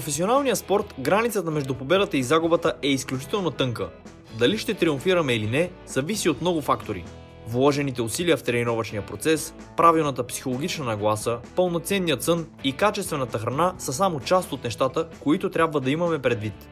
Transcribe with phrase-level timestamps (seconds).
[0.00, 3.88] професионалния спорт границата между победата и загубата е изключително тънка.
[4.38, 7.04] Дали ще триумфираме или не, зависи от много фактори.
[7.48, 14.20] Вложените усилия в тренировъчния процес, правилната психологична нагласа, пълноценният сън и качествената храна са само
[14.20, 16.68] част от нещата, които трябва да имаме предвид.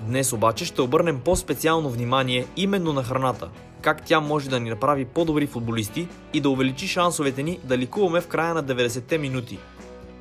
[0.00, 3.48] Днес обаче ще обърнем по-специално внимание именно на храната,
[3.80, 8.20] как тя може да ни направи по-добри футболисти и да увеличи шансовете ни да ликуваме
[8.20, 9.58] в края на 90-те минути–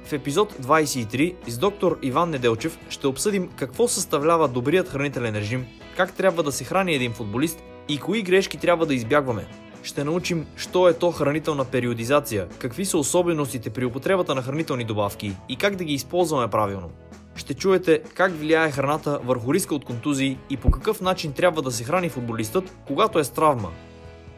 [0.05, 5.65] в епизод 23 с доктор Иван Неделчев ще обсъдим какво съставлява добрият хранителен режим,
[5.97, 9.47] как трябва да се храни един футболист и кои грешки трябва да избягваме.
[9.83, 15.35] Ще научим, що е то хранителна периодизация, какви са особеностите при употребата на хранителни добавки
[15.49, 16.89] и как да ги използваме правилно.
[17.35, 21.71] Ще чуете как влияе храната върху риска от контузии и по какъв начин трябва да
[21.71, 23.71] се храни футболистът, когато е с травма,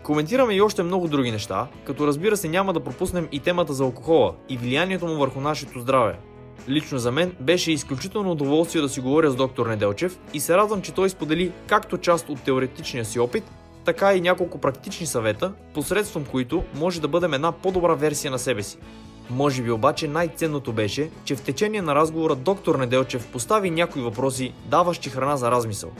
[0.08, 3.84] Коментираме и още много други неща, като разбира се няма да пропуснем и темата за
[3.84, 6.20] алкохола и влиянието му върху нашето здраве.
[6.70, 10.82] Лично за мен беше изключително удоволствие да си говоря с доктор Неделчев и се радвам,
[10.82, 13.44] че той сподели както част от теоретичния си опит,
[13.86, 18.64] така и няколко практични съвета, посредством които може да бъдем една по-добра версия на себе
[18.64, 18.78] си.
[19.30, 24.54] Може би обаче най-ценното беше, че в течение на разговора доктор Неделчев постави някои въпроси,
[24.66, 25.92] даващи храна за размисъл.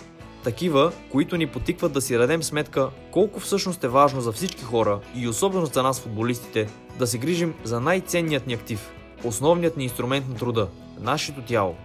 [0.48, 5.00] Такива, които ни потикват да си дадем сметка колко всъщност е важно за всички хора
[5.16, 6.68] и особено за нас футболистите
[7.00, 8.92] да се грижим за най-ценният ни актив,
[9.24, 10.68] основният ни инструмент на труда–
[11.00, 11.76] нашето тяло.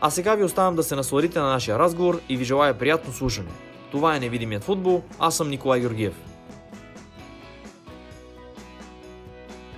[0.00, 3.50] А сега ви оставам да се насладите на нашия разговор и ви желая приятно слушане.
[3.90, 6.14] Това е Невидимият футбол, аз съм Николай Георгиев.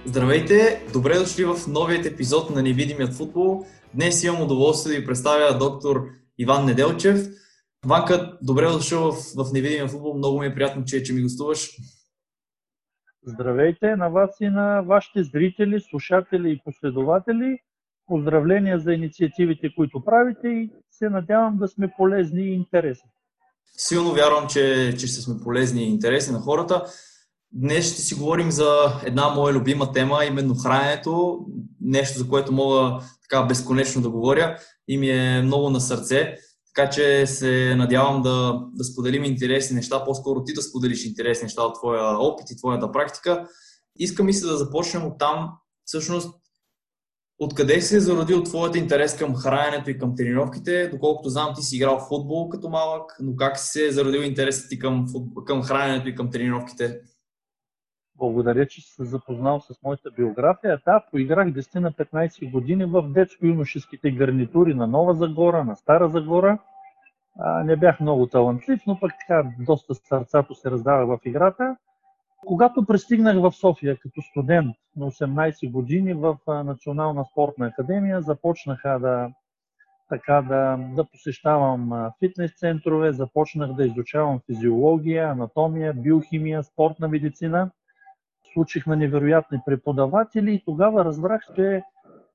[0.05, 3.67] Здравейте, добре дошли в новият епизод на Невидимият футбол.
[3.95, 6.05] Днес имам удоволствие да ви представя доктор
[6.39, 7.27] Иван Неделчев–
[7.89, 10.15] Ванка, добре дошъл в, в невидимия футбол.
[10.15, 11.71] Много ми е приятно, че, че ми гостуваш.
[13.27, 17.59] Здравейте на вас и на вашите зрители, слушатели и последователи.
[18.07, 23.11] Поздравления за инициативите, които правите и се надявам да сме полезни и интересни.
[23.77, 26.85] Силно вярвам, че, че ще сме полезни и интересни на хората.
[27.53, 28.69] Днес ще си говорим за
[29.05, 31.47] една моя любима тема, именно храненето.
[31.81, 36.37] Нещо, за което мога така безконечно да говоря и ми е много на сърце.
[36.77, 41.63] Така че се надявам да, да споделим интересни неща, по-скоро ти да споделиш интересни неща
[41.63, 43.49] от твоя опит и твоята практика.
[43.99, 45.49] Искам и се да започнем от там,
[45.85, 46.35] всъщност,
[47.39, 50.89] откъде се е зародил твоят интерес към храненето и към тренировките?
[50.89, 54.69] Доколкото знам, ти си играл в футбол като малък, но как се е зародил интересът
[54.69, 57.01] ти към, футбол, към храненето и към тренировките?
[58.19, 60.81] Благодаря, че се запознал с моята биография.
[60.85, 66.59] Да, поиграх 10 на 15 години в детско-юношеските гарнитури на Нова Загора, на Стара Загора.
[67.39, 71.77] А, не бях много талантлив, но пък така доста сърцато се раздава в играта.
[72.47, 79.31] Когато пристигнах в София като студент на 18 години в Национална спортна академия, започнаха да,
[80.09, 87.71] така, да, да посещавам фитнес центрове, започнах да изучавам физиология, анатомия, биохимия, спортна медицина–
[88.57, 91.83] случих на невероятни преподаватели и тогава разбрах, че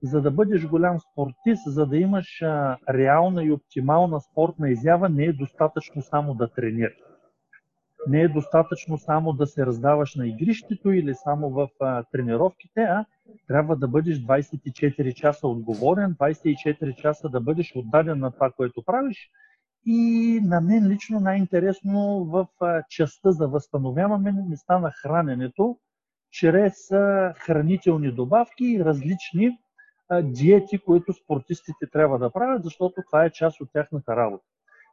[0.03, 5.23] за да бъдеш голям спортист, за да имаш а, реална и оптимална спортна изява, не
[5.23, 6.97] е достатъчно само да тренираш.
[8.07, 13.05] Не е достатъчно само да се раздаваш на игрището или само в а, тренировките, а
[13.47, 19.29] трябва да бъдеш 24 часа отговорен, 24 часа да бъдеш отдаден на това, което правиш.
[19.85, 25.77] И на мен лично най-интересно в а, частта за възстановяване ми стана храненето,
[26.31, 26.87] чрез
[27.35, 29.57] хранителни добавки и различни
[30.23, 34.43] диети, които спортистите трябва да правят, защото това е част от тяхната работа.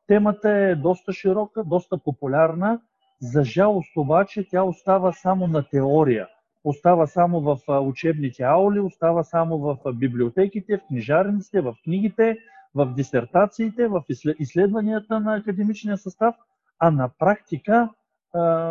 [0.07, 2.81] Темата е доста широка, доста популярна.
[3.21, 6.29] За жалост обаче тя остава само на теория.
[6.65, 12.39] Остава само в учебните аули, остава само в библиотеките, в книжарниците, в книгите,
[12.75, 14.05] в дисертациите, в
[14.39, 16.35] изследванията на академичния състав,
[16.79, 17.89] а на практика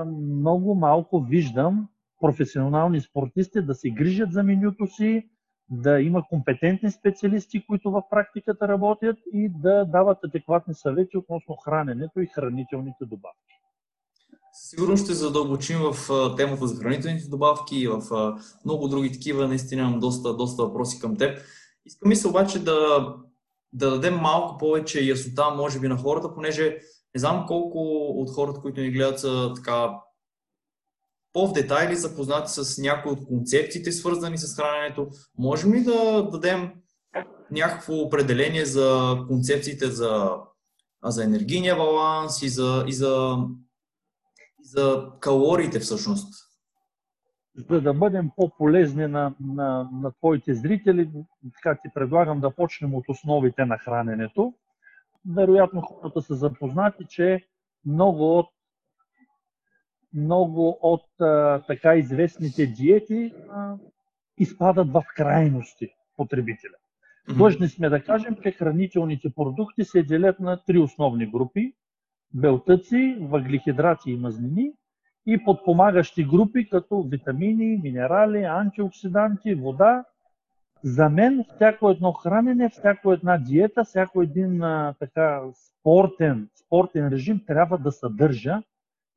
[0.05, 1.87] много малко виждам
[2.21, 5.29] професионални спортисти да се грижат за менюто си,
[5.69, 12.21] да има компетентни специалисти, които в практиката работят и да дават адекватни съвети относно храненето
[12.21, 13.53] и хранителните добавки.
[14.53, 18.01] Сигурно ще задълбочим в темата за хранителните добавки и в
[18.65, 19.47] много други такива.
[19.47, 21.39] Наистина имам доста, доста въпроси към теб.
[21.85, 23.13] Искам се обаче да,
[23.73, 26.77] да дадем малко повече яснота, може би, на хората, понеже
[27.15, 29.99] не знам колко от хората, които ни гледат, са така
[31.37, 35.07] по-в детайли запознати с някои от концепциите, свързани с храненето.
[35.37, 36.73] Можем ли да дадем
[37.51, 40.31] някакво определение за концепциите за,
[41.03, 43.37] за енергийния баланс и за, и за,
[44.61, 46.33] и за калориите всъщност?
[47.69, 51.09] за да бъдем по-полезни на, на, на твоите зрители,
[51.53, 54.53] така ти предлагам да почнем от основите на храненето.
[55.35, 57.47] Вероятно хората са запознати, че
[57.85, 58.47] много от
[60.13, 63.75] много от а, така известните диети а,
[64.37, 66.75] изпадат в крайности потребителя.
[67.35, 71.73] Длъжни сме да кажем, че хранителните продукти се делят на три основни групи
[72.33, 74.71] белтъци, въглехидрати и мазнини
[75.25, 80.03] и подпомагащи групи като витамини, минерали, антиоксиданти, вода.
[80.83, 87.41] За мен всяко едно хранене, всяко една диета, всяко един а, така спортен, спортен режим
[87.47, 88.61] трябва да съдържа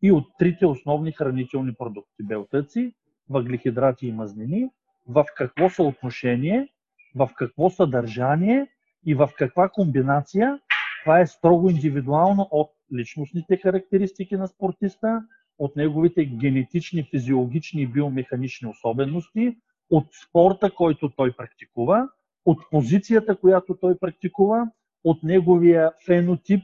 [0.03, 2.23] и от трите основни хранителни продукти.
[2.23, 2.95] Белтъци,
[3.31, 4.71] въглехидрати и мазнини,
[5.09, 6.69] в какво съотношение,
[7.15, 8.67] в какво съдържание
[9.07, 10.59] и в каква комбинация.
[11.05, 15.23] Това е строго индивидуално от личностните характеристики на спортиста,
[15.59, 19.57] от неговите генетични, физиологични и биомеханични особености,
[19.91, 22.09] от спорта, който той практикува,
[22.45, 24.71] от позицията, която той практикува,
[25.05, 26.63] от неговия фенотип,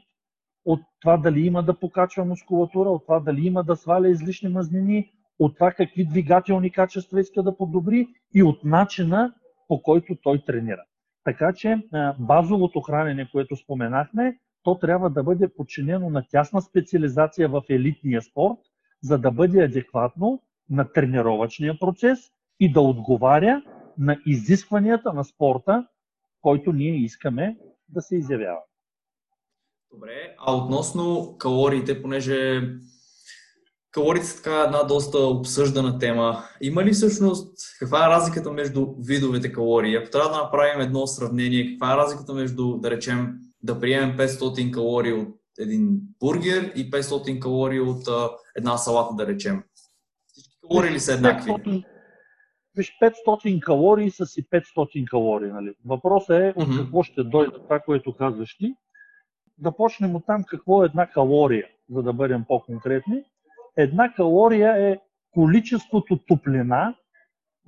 [0.66, 5.10] от това дали има да покачва мускулатура, от това дали има да сваля излишни мазнини,
[5.38, 9.34] от това какви двигателни качества иска да подобри и от начина
[9.68, 10.82] по който той тренира.
[11.24, 11.82] Така че
[12.18, 18.58] базовото хранене, което споменахме, то трябва да бъде подчинено на тясна специализация в елитния спорт,
[19.02, 22.18] за да бъде адекватно на тренировъчния процес
[22.60, 23.62] и да отговаря
[23.98, 25.86] на изискванията на спорта,
[26.40, 27.56] който ние искаме
[27.88, 28.60] да се изявява.
[29.96, 32.68] Добре, а относно калориите, понеже
[33.90, 36.44] калориите са така една доста обсъждана тема.
[36.60, 39.96] Има ли всъщност, каква е разликата между видовете калории?
[39.96, 44.70] Ако трябва да направим едно сравнение, каква е разликата между, да речем, да приемем 500
[44.70, 49.62] калории от един бургер и 500 калории от а, една салата, да речем?
[50.26, 51.50] Всички калории ли са еднакви?
[51.50, 51.84] 500,
[52.76, 55.50] виж, 500 калории са си 500 калории.
[55.52, 55.74] Нали?
[55.84, 58.74] Въпросът е от какво ще дойде това, което казваш ти.
[59.58, 63.22] Да почнем от там какво е една калория, за да бъдем по-конкретни.
[63.76, 64.98] Една калория е
[65.34, 66.94] количеството топлина,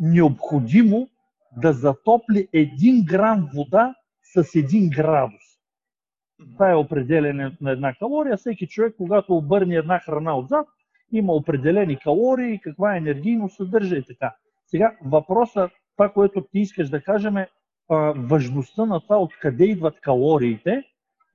[0.00, 1.08] необходимо
[1.56, 5.42] да затопли 1 грам вода с 1 градус.
[6.52, 8.36] Това е определене на една калория.
[8.36, 10.66] Всеки човек, когато обърне една храна отзад,
[11.12, 14.34] има определени калории, каква енергийно съдържа и така.
[14.66, 17.48] Сега въпросът, това, което ти искаш да кажем е
[18.16, 20.84] важността на това, откъде идват калориите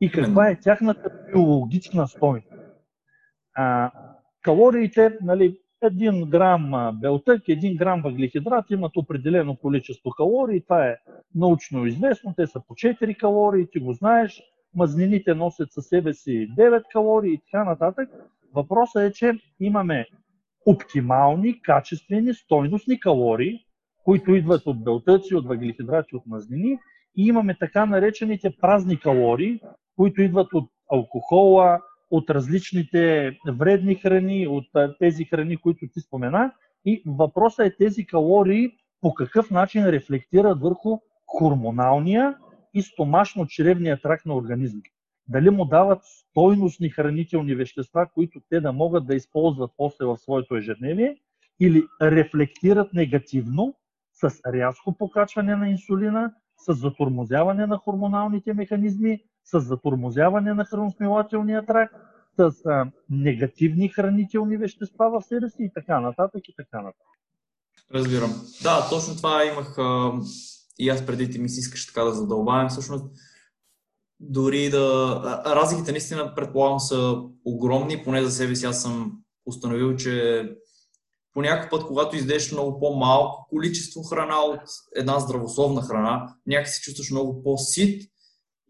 [0.04, 2.48] и каква е тяхната биологична стойност.
[3.56, 3.92] А,
[4.42, 10.62] калориите, нали, 1 грам белтък, 1 грам въглехидрат имат определено количество калории.
[10.62, 10.98] Това е
[11.36, 12.34] научно известно.
[12.38, 14.44] Те са по 4 калории, ти го знаеш
[14.76, 18.10] мазнините носят със себе си 9 калории и така нататък.
[18.54, 20.08] Въпросът е, че имаме
[20.66, 23.60] оптимални, качествени, стойностни калории,
[24.04, 26.80] които идват от белтъци, от въглехидрати, от мазнини
[27.18, 29.60] и имаме така наречените празни калории,
[29.96, 31.80] които идват от алкохола,
[32.12, 34.66] от различните вредни храни, от
[35.00, 36.52] тези храни, които ти спомена.
[36.86, 42.38] И въпросът е тези калории по какъв начин рефлектират върху хормоналния
[42.74, 44.82] и стомашно-чревния тракт на организма.
[45.28, 50.56] Дали му дават стойностни хранителни вещества, които те да могат да използват после в своето
[50.56, 51.18] ежедневие,
[51.60, 53.76] или рефлектират негативно
[54.14, 61.96] с рязко покачване на инсулина, с затормозяване на хормоналните механизми, с затормозяване на храносмилателния тракт,
[62.40, 67.08] с а, негативни хранителни вещества в себе си и така нататък и така нататък.
[67.94, 68.32] Разбирам.
[68.64, 70.12] Да, точно това имах а,
[70.80, 73.06] и аз преди ти ми си искаш така да задълбавам, всъщност
[74.20, 75.44] дори да...
[75.46, 80.44] Разликите наистина, предполагам, са огромни, поне за себе си аз съм установил, че
[81.34, 84.62] по някакъв път, когато издеш много по-малко количество храна от
[84.96, 88.13] една здравословна храна, някак се чувстваш много по-сит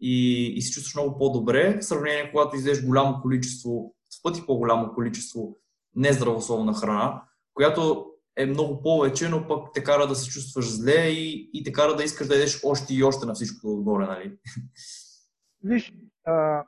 [0.00, 4.94] и, и се чувстваш много по-добре, в сравнение, когато издеш голямо количество, в пъти по-голямо
[4.94, 5.58] количество
[5.96, 7.22] нездравословна храна,
[7.54, 11.72] която е много повече, но пък те кара да се чувстваш зле и, и те
[11.72, 14.38] кара да искаш да ядеш още и още на всичко отгоре, нали?
[15.64, 15.92] Виж,
[16.24, 16.64] а,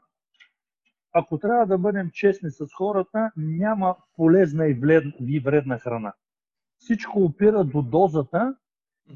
[1.12, 6.12] ако трябва да бъдем честни с хората, няма полезна и, влед, и вредна храна.
[6.78, 8.56] Всичко опира до дозата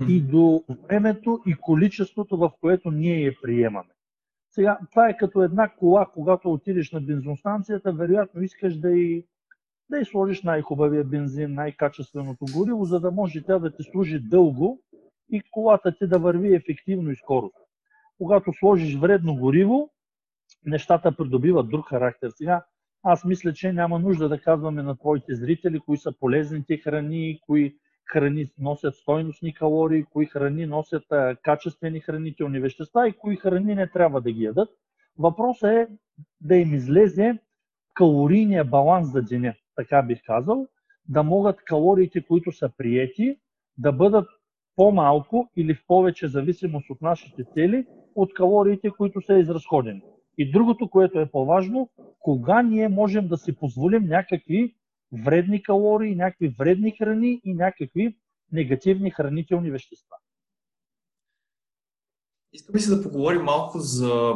[0.09, 3.90] и до времето и количеството, в което ние я приемаме.
[4.50, 9.26] Сега, това е като една кола, когато отидеш на бензостанцията, вероятно искаш да и
[9.90, 14.83] да й сложиш най-хубавия бензин, най-качественото гориво, за да може тя да ти служи дълго
[15.30, 17.50] и колата ти да върви ефективно и скоро.
[18.19, 19.90] Когато сложиш вредно гориво,
[20.66, 22.30] нещата придобиват друг характер.
[22.35, 22.64] Сега
[23.02, 27.76] аз мисля, че няма нужда да казваме на твоите зрители кои са полезните храни, кои,
[28.12, 31.05] храни носят стойностни калории, кои храни носят
[31.43, 34.69] качествени хранителни вещества и кои храни не трябва да ги ядат.
[35.19, 35.88] Въпросът е
[36.40, 37.38] да им излезе
[37.95, 40.67] калорийния баланс за деня, така бих казал,
[41.09, 43.38] да могат калориите, които са приети,
[43.79, 44.29] да бъдат
[44.76, 50.02] по-малко или в повече зависимост от нашите цели, от калориите, които са изразходени.
[50.38, 54.75] И другото, което е по-важно, кога ние можем да си позволим някакви
[55.12, 58.17] вредни калории, някакви вредни храни и някакви
[58.52, 60.17] негативни хранителни вещества.
[62.52, 64.35] Искам си да поговорим малко за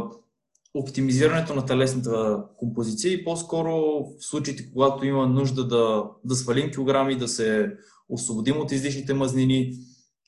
[0.74, 3.70] оптимизирането на телесната композиция и по-скоро
[4.04, 7.76] в случаите, когато има нужда да, да свалим килограми, да се
[8.08, 9.72] освободим от излишните мазнини.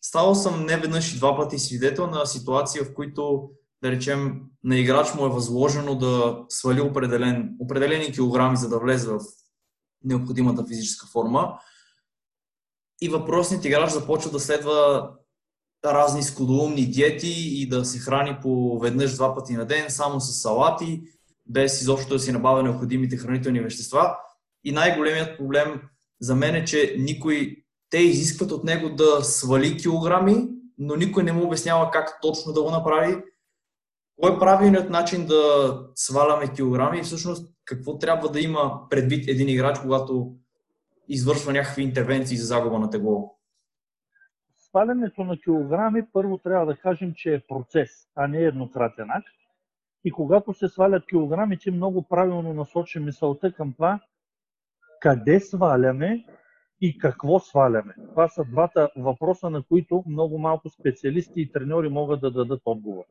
[0.02, 3.50] Ставал съм не веднъж и два пъти свидетел на ситуация, в които,
[3.82, 9.08] да речем, на играч му е възложено да свали определен, определени килограми, за да влезе
[9.08, 9.20] в
[10.04, 11.58] необходимата физическа форма.
[13.00, 15.10] И въпросният играч започва да следва
[15.84, 20.32] разни скудоумни диети и да се храни по веднъж два пъти на ден, само с
[20.32, 21.02] салати,
[21.46, 24.16] без изобщо да си набавя необходимите хранителни вещества.
[24.64, 25.80] И най-големият проблем
[26.20, 27.56] за мен е, че никой,
[27.90, 30.48] те изискват от него да свали килограми,
[30.78, 33.22] но никой не му обяснява как точно да го направи.
[34.20, 39.48] Кой е правилният начин да сваляме килограми и всъщност какво трябва да има предвид един
[39.48, 40.34] играч, когато
[41.08, 43.36] извършва някакви интервенции за загуба на тегло?
[44.58, 49.36] Свалянето на килограми първо трябва да кажем, че е процес, а не еднократен акт.
[50.04, 54.00] И когато се свалят килограми, ти много правилно насочи мисълта към това,
[55.00, 56.24] къде сваляме
[56.80, 57.94] и какво сваляме.
[58.10, 63.04] Това са двата въпроса, на които много малко специалисти и треньори могат да дадат отговор.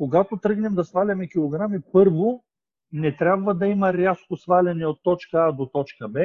[0.00, 2.44] Когато тръгнем да сваляме килограми, първо
[2.92, 6.20] не трябва да има рязко сваляне от точка А до точка Б,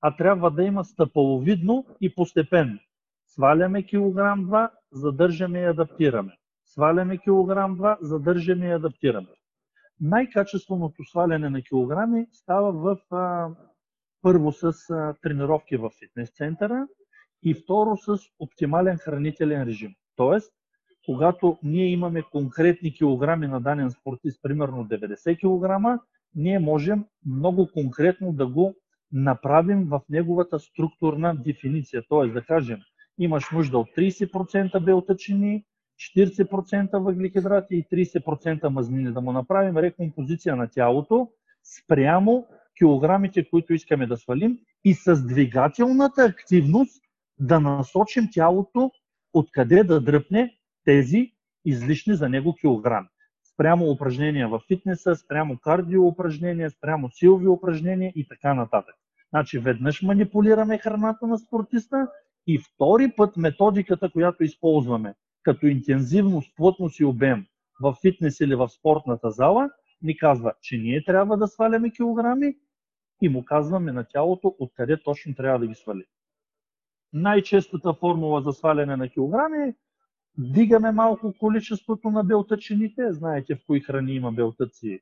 [0.00, 2.78] а трябва да има стъпаловидно и постепенно.
[3.26, 6.32] Сваляме килограм 2, задържаме и адаптираме.
[6.64, 9.28] Сваляме килограм 2, задържаме и адаптираме.
[10.00, 13.48] Най-качественото сваляне на килограми става в а,
[14.22, 16.86] първо с а, тренировки в фитнес центъра
[17.42, 19.94] и второ с оптимален хранителен режим.
[20.16, 20.52] Тоест,
[21.06, 26.00] когато ние имаме конкретни килограми на даден спортист, примерно 90 кг,
[26.34, 28.74] ние можем много конкретно да го
[29.12, 32.02] направим в неговата структурна дефиниция.
[32.08, 32.26] Т.е.
[32.26, 32.78] да кажем,
[33.18, 35.64] имаш нужда от 30% белтъчини,
[36.16, 39.12] 40% въглехидрати и 30% мазнини.
[39.12, 41.28] Да му направим рекомпозиция на тялото
[41.78, 42.46] спрямо
[42.78, 47.02] килограмите, които искаме да свалим и с двигателната активност
[47.38, 48.90] да насочим тялото
[49.32, 51.32] откъде да дръпне тези
[51.64, 53.08] излишни за него килограми.
[53.54, 58.94] Спрямо упражнения в фитнеса, спрямо кардио упражнения, спрямо силови упражнения и така нататък.
[59.30, 62.08] Значи веднъж манипулираме храната на спортиста
[62.46, 67.46] и втори път методиката, която използваме, като интензивност, плътност и обем
[67.80, 69.70] в фитнес или в спортната зала,
[70.02, 72.54] ни казва, че ние трябва да сваляме килограми
[73.22, 76.04] и му казваме на тялото откъде точно трябва да ги свали.
[77.12, 79.74] Най-честата формула за сваляне на килограми е
[80.38, 85.00] Дигаме малко количеството на белтъчините, знаете в кои храни има белтъци,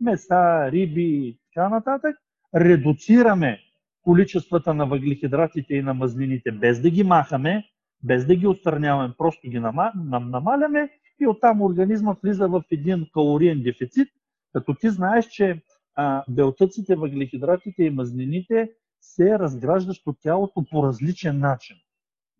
[0.00, 2.16] меса, риби и така нататък.
[2.54, 3.58] Редуцираме
[4.02, 7.64] количествата на въглехидратите и на мазнините без да ги махаме,
[8.02, 9.60] без да ги отстраняваме, просто ги
[10.04, 14.08] намаляме и оттам организма влиза в един калориен дефицит,
[14.52, 15.62] като ти знаеш, че
[15.94, 18.70] а, белтъците, въглехидратите и мазнините
[19.00, 21.76] се разграждат от тялото по различен начин.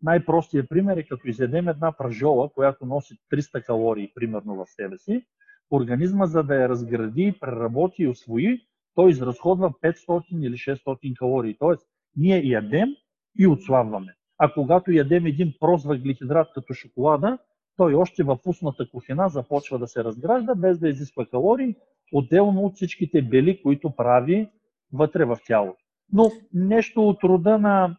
[0.03, 5.25] Най-простият пример е като изядем една пражола, която носи 300 калории примерно в себе си,
[5.71, 8.61] организма за да я разгради, преработи и освои,
[8.95, 11.57] той изразходва 500 или 600 калории.
[11.59, 12.89] Тоест, ние ядем
[13.39, 14.15] и отслабваме.
[14.37, 17.37] А когато ядем един прост въглехидрат като шоколада,
[17.77, 21.75] той още в устната кухина започва да се разгражда, без да изисква калории,
[22.13, 24.49] отделно от всичките бели, които прави
[24.93, 25.83] вътре в тялото.
[26.13, 27.97] Но нещо от рода на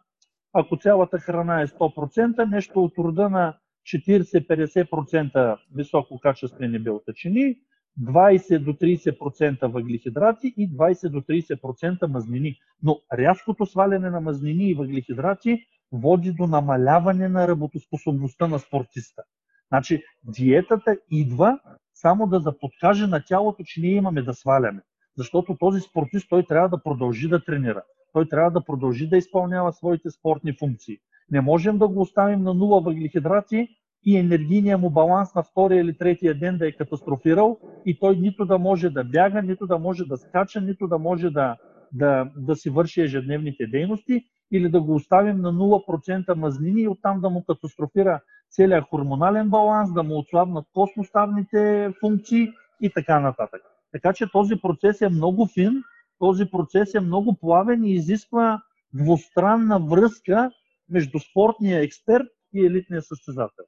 [0.53, 7.57] ако цялата храна е 100%, нещо от рода на 40-50% висококачествени белтъчини,
[8.01, 12.57] 20 до 30% въглехидрати и 20 до 30% мазнини.
[12.83, 19.23] Но рязкото сваляне на мазнини и въглехидрати води до намаляване на работоспособността на спортиста.
[19.69, 21.61] Значи диетата идва
[21.95, 24.83] само да, да подкаже на тялото, че ние имаме да сваляме.
[25.17, 29.73] Защото този спортист той трябва да продължи да тренира той трябва да продължи да изпълнява
[29.73, 30.99] своите спортни функции.
[31.31, 33.69] Не можем да го оставим на нула въглехидрати
[34.07, 38.45] и енергийния му баланс на втория или третия ден да е катастрофирал и той нито
[38.45, 41.57] да може да бяга, нито да може да скача, нито да може да,
[41.93, 47.21] да, да си върши ежедневните дейности или да го оставим на 0% мазнини и оттам
[47.21, 52.49] да му катастрофира целият хормонален баланс, да му отслабнат костноставните функции
[52.81, 53.61] и така нататък.
[53.93, 55.83] Така че този процес е много фин,
[56.21, 58.63] този процес е много плавен и изисква
[58.95, 60.51] двустранна връзка
[60.91, 63.65] между спортния експерт и елитния състезател.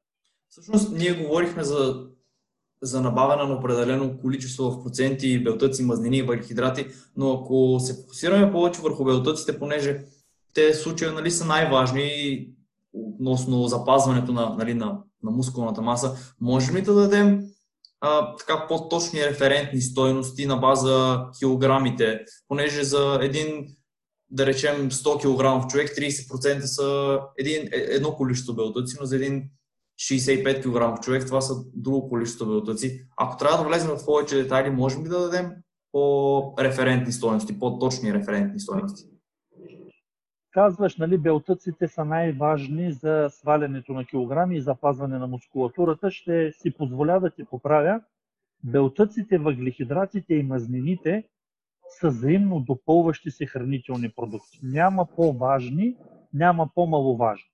[0.49, 2.07] Всъщност, ние говорихме за,
[2.83, 8.53] за набавяне на определено количество в проценти белтъци, мазнини и въглехидрати, но ако се фокусираме
[8.53, 10.05] повече върху белтъците, понеже
[10.55, 12.49] те случаи нали, са най-важни
[12.93, 17.52] относно запазването на, нали, на, на мускулната маса, можем ли да дадем
[18.05, 23.77] а, така по-точни референтни стойности на база килограмите, понеже за един
[24.31, 29.51] да речем 100 кг човек, 30% са един, е, едно количество белтъци, но за един
[30.01, 33.07] 65 кг човек това са друго количество белтъци.
[33.17, 35.51] Ако трябва да влезем в повече детайли, можем ли да дадем
[35.93, 39.12] по-референтни стоености, по-точни референтни стоености?
[40.53, 46.11] Казваш, нали, белтъците са най-важни за свалянето на килограми и запазване на мускулатурата.
[46.11, 48.01] Ще си позволя да ти поправя.
[48.65, 51.25] Белтъците, въглехидратите и мазнините
[52.01, 54.59] са взаимно допълващи се хранителни продукти.
[54.63, 55.97] Няма по-важни,
[56.33, 57.49] няма по-маловажни.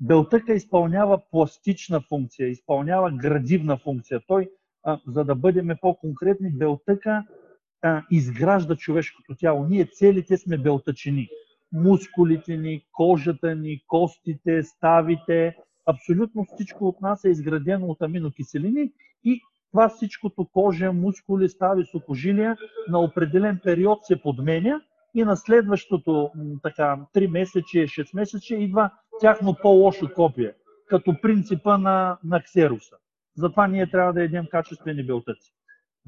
[0.00, 4.20] Белтъка изпълнява пластична функция, изпълнява градивна функция.
[4.26, 4.50] Той,
[4.82, 7.24] а, за да бъдем по-конкретни, белтъка
[7.82, 9.66] а, изгражда човешкото тяло.
[9.66, 11.28] Ние целите сме белтъчени.
[11.72, 18.92] Мускулите ни, кожата ни, костите, ставите, абсолютно всичко от нас е изградено от аминокиселини
[19.24, 22.56] и това всичкото кожа, мускули, стави, сухожилия
[22.88, 24.80] на определен период се подменя
[25.14, 26.30] и на следващото
[26.62, 30.54] така, 3 месече, 6 месече идва тяхно по-лошо копие,
[30.86, 32.96] като принципа на, на ксеруса.
[33.36, 35.52] Затова ние трябва да едем качествени белтъци.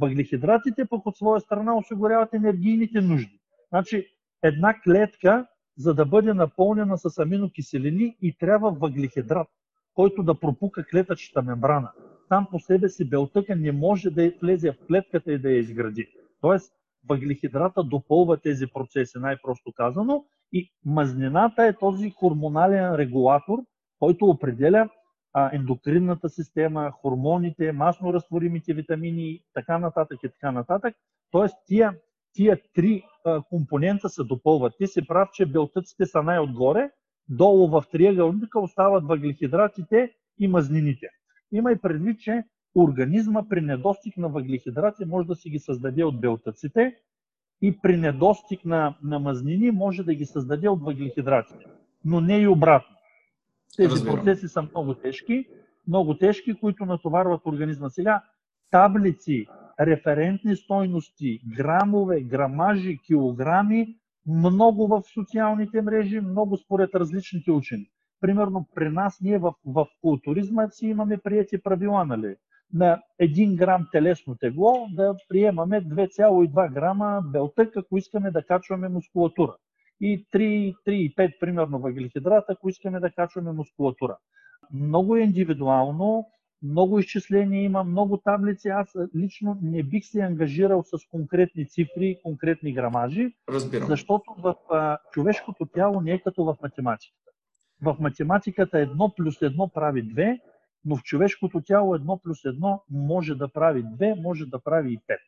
[0.01, 3.41] Въглехидратите пък от своя страна осигуряват енергийните нужди.
[3.69, 4.07] Значи
[4.43, 9.49] една клетка, за да бъде напълнена с аминокиселини и трябва въглехидрат,
[9.95, 11.93] който да пропука клетъчната мембрана
[12.33, 16.07] сам по себе си белтъка не може да влезе в клетката и да я изгради.
[16.41, 16.73] Тоест,
[17.09, 23.59] въглехидрата допълва тези процеси, най-просто казано, и мазнината е този хормонален регулатор,
[23.99, 24.89] който определя
[25.33, 30.95] а, ендокринната система, хормоните, масно разтворимите витамини, така нататък и така нататък.
[31.31, 31.95] Тоест, тия,
[32.35, 34.75] тия три а, компонента се допълват.
[34.79, 36.91] Ти си прав, че белтъците са най-отгоре,
[37.29, 41.07] долу в триъгълника остават въглехидратите и мазнините.
[41.53, 46.21] Има и предвид, че организма при недостиг на въглехидрати може да си ги създаде от
[46.21, 46.97] белтъците
[47.63, 51.65] и при недостиг на, на мазнини може да ги създаде от въглехидратите.
[52.05, 52.97] Но не и обратно.
[53.77, 54.17] Тези Разбирам.
[54.17, 55.47] процеси са много тежки,
[55.89, 57.91] много тежки, които натоварват организма.
[57.91, 58.23] Сега
[58.71, 59.47] таблици,
[59.81, 67.87] референтни стойности, грамове, грамажи, килограми, много в социалните мрежи, много според различните учени
[68.23, 72.37] примерно при нас ние в, в културизма си имаме прияти правила, нали?
[72.75, 79.57] На 1 грам телесно тегло да приемаме 2,2 грама белтък, ако искаме да качваме мускулатура.
[80.01, 84.17] И 3,5 примерно въглехидрата, ако искаме да качваме мускулатура.
[84.73, 86.27] Много индивидуално,
[86.63, 88.69] много изчисления има, много таблици.
[88.69, 93.89] Аз лично не бих се ангажирал с конкретни цифри, конкретни грамажи, Разбирам.
[93.89, 97.17] защото в а, човешкото тяло не е като в математика.
[97.83, 100.41] В математиката едно плюс едно прави две,
[100.85, 104.99] но в човешкото тяло едно плюс едно може да прави две, може да прави и
[105.07, 105.21] пет.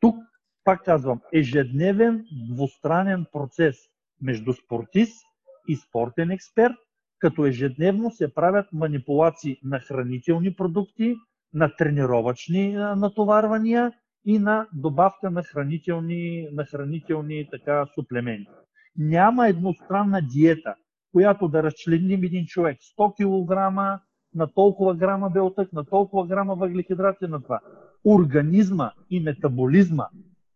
[0.00, 0.16] Тук,
[0.64, 3.76] пак казвам, ежедневен двустранен процес
[4.22, 5.26] между спортист
[5.68, 6.76] и спортен експерт,
[7.26, 11.16] като ежедневно се правят манипулации на хранителни продукти,
[11.54, 13.92] на тренировъчни натоварвания
[14.26, 18.50] и на добавка на хранителни, на хранителни така, суплементи.
[18.96, 20.74] Няма едностранна диета
[21.12, 23.50] която да разчленим един човек 100 кг
[24.34, 27.60] на толкова грама белтък, на толкова грама въглехидрати, на това.
[28.04, 30.06] Организма и метаболизма,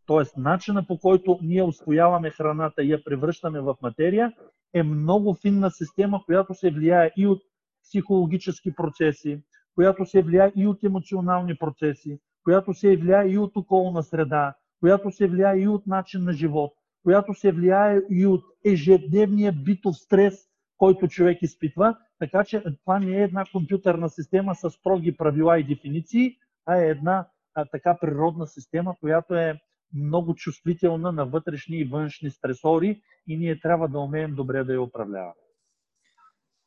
[0.06, 0.40] т.е.
[0.40, 4.32] начина по който ние освояваме храната и я превръщаме в материя,
[4.74, 7.42] е много финна система, която се влияе и от
[7.82, 9.42] психологически процеси,
[9.74, 15.10] която се влияе и от емоционални процеси, която се влияе и от околна среда, която
[15.10, 20.34] се влияе и от начин на живот, която се влияе и от ежедневния битов стрес,
[20.78, 21.96] който човек изпитва.
[22.18, 26.88] Така че това не е една компютърна система с строги правила и дефиниции, а е
[26.88, 29.60] една а, така природна система, която е
[29.94, 34.82] много чувствителна на вътрешни и външни стресори и ние трябва да умеем добре да я
[34.82, 35.34] управляваме.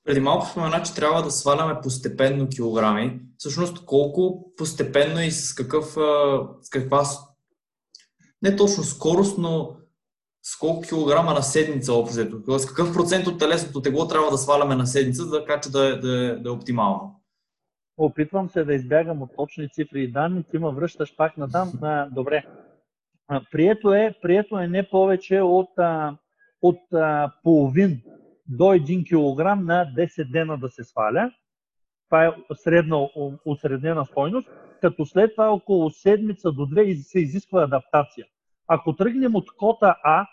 [0.06, 3.20] Преди малко спомена, че трябва да сваляме постепенно килограми.
[3.38, 5.86] Всъщност, колко постепенно и с, какъв,
[6.62, 7.04] с каква
[8.42, 9.76] не точно скорост, но
[10.44, 12.44] с колко килограма на седмица общо?
[12.46, 16.40] Тоест какъв процент от телесното тегло трябва да сваляме на седмица, така че да да,
[16.40, 17.22] да е оптимално?
[17.98, 21.72] Опитвам се да избягам от точни цифри и данни, ти ме връщаш пак на там.
[22.12, 22.46] добре.
[23.52, 25.70] Прието е, прието е не повече от,
[26.62, 26.80] от
[27.44, 28.02] половин
[28.48, 31.32] до 1 кг на 10 дена да се сваля.
[32.10, 33.08] Това е средна,
[33.46, 34.50] осреднена стойност,
[34.82, 38.26] като след това около седмица до две се изисква адаптация.
[38.68, 40.28] Ако тръгнем от кота А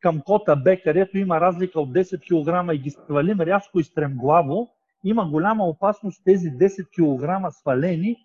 [0.00, 4.70] към кота Б, където има разлика от 10 кг и ги свалим рязко и стремглаво,
[5.04, 8.16] има голяма опасност тези 10 кг свалени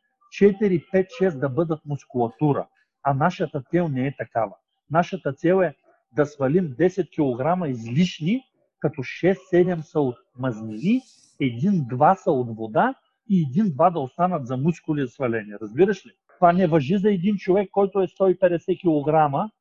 [0.41, 2.67] 4, 5, 6 да бъдат мускулатура.
[3.03, 4.55] А нашата цел не е такава.
[4.91, 5.75] Нашата цел е
[6.15, 8.43] да свалим 10 кг излишни,
[8.79, 11.01] като 6-7 са от мазнини,
[11.41, 12.95] 1-2 са от вода
[13.29, 15.53] и 1-2 да останат за мускули свалени.
[15.61, 16.11] Разбираш ли?
[16.35, 19.51] Това не въжи за един човек, който е 150 кг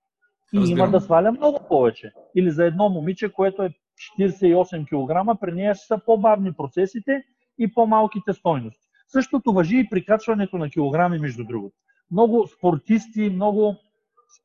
[0.52, 0.78] и Разбирам.
[0.78, 2.12] има да сваля много повече.
[2.36, 3.74] Или за едно момиче, което е
[4.18, 7.22] 48 кг, при нея са по-бавни процесите
[7.58, 8.86] и по-малките стойности.
[9.08, 11.76] Същото въжи и при качването на килограми, между другото.
[12.12, 13.76] Много спортисти, много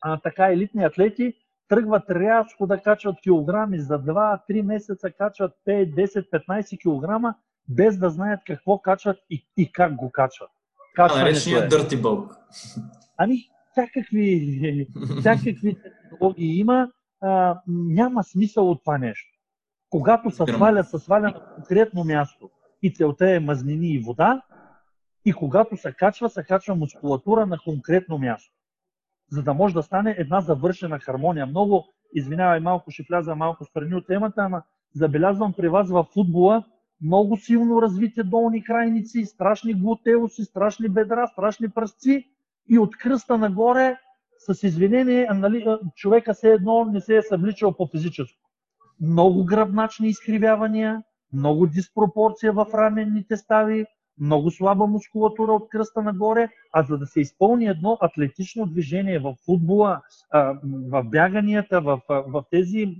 [0.01, 1.33] а, така елитни атлети
[1.67, 7.35] тръгват рязко да качват килограми, за 2-3 месеца качват 5, 10, 15 килограма,
[7.69, 10.49] без да знаят какво качват и, и как го качват.
[10.97, 11.69] Наречения е.
[11.69, 12.37] dirty bulk.
[13.17, 13.37] Ами,
[13.71, 14.87] всякакви,
[15.19, 16.89] всякакви технологии има,
[17.21, 19.39] а, няма смисъл от това нещо.
[19.89, 22.49] Когато се сваля, се сваля на конкретно място
[22.81, 24.41] и целта е мазнини и вода,
[25.25, 28.53] и когато се качва, се качва мускулатура на конкретно място.
[29.31, 31.45] За да може да стане една завършена хармония.
[31.45, 36.63] Много, извинявай, малко ще вляза малко страни от темата, ама забелязвам при вас в футбола
[37.01, 42.29] много силно развити долни крайници, страшни глутеуси, страшни бедра, страшни пръсци
[42.69, 43.97] и от кръста нагоре,
[44.37, 48.49] с извинение, нали, човека се едно не се е съвличал по физическо.
[49.01, 53.85] Много гръбначни изкривявания, много диспропорция в раменните стави,
[54.19, 59.35] много слаба мускулатура от кръста нагоре, а за да се изпълни едно атлетично движение в
[59.45, 60.01] футбола,
[60.63, 62.97] в бяганията, в, в тези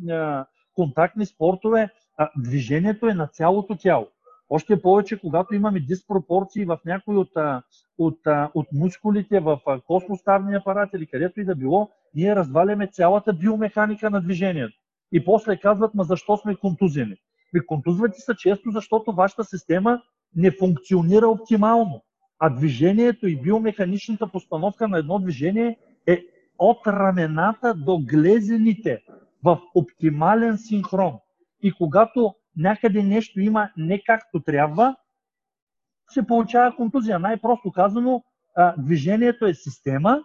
[0.75, 1.89] контактни спортове,
[2.38, 4.08] движението е на цялото тяло.
[4.49, 7.32] Още повече, когато имаме диспропорции в някои от,
[7.97, 8.19] от,
[8.54, 14.21] от мускулите, в космоставния апарат или където и да било, ние разваляме цялата биомеханика на
[14.21, 14.78] движението.
[15.12, 17.15] И после казват, ма защо сме контузени?
[17.54, 20.01] Ви контузвате се често, защото вашата система
[20.35, 22.01] не функционира оптимално.
[22.39, 26.23] А движението и биомеханичната постановка на едно движение е
[26.59, 29.01] от рамената до глезените
[29.43, 31.13] в оптимален синхрон.
[31.61, 34.95] И когато някъде нещо има не както трябва,
[36.09, 37.19] се получава контузия.
[37.19, 38.23] Най-просто казано,
[38.77, 40.23] движението е система,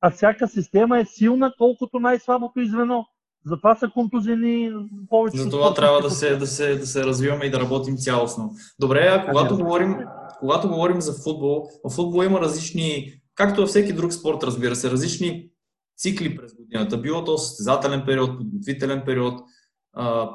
[0.00, 3.06] а всяка система е силна, колкото най-слабото извено.
[3.46, 4.72] Затова са контузени
[5.08, 5.38] повече.
[5.38, 8.54] Затова трябва да се, да, се, да се развиваме и да работим цялостно.
[8.78, 9.96] Добре, а когато говорим,
[10.40, 14.90] когато говорим за футбол, в футбол има различни, както във всеки друг спорт, разбира се,
[14.90, 15.50] различни
[15.96, 16.98] цикли през годината.
[16.98, 19.40] Било то състезателен период, подготвителен период,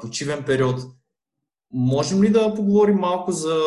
[0.00, 0.80] почивен период.
[1.72, 3.60] Можем ли да поговорим малко за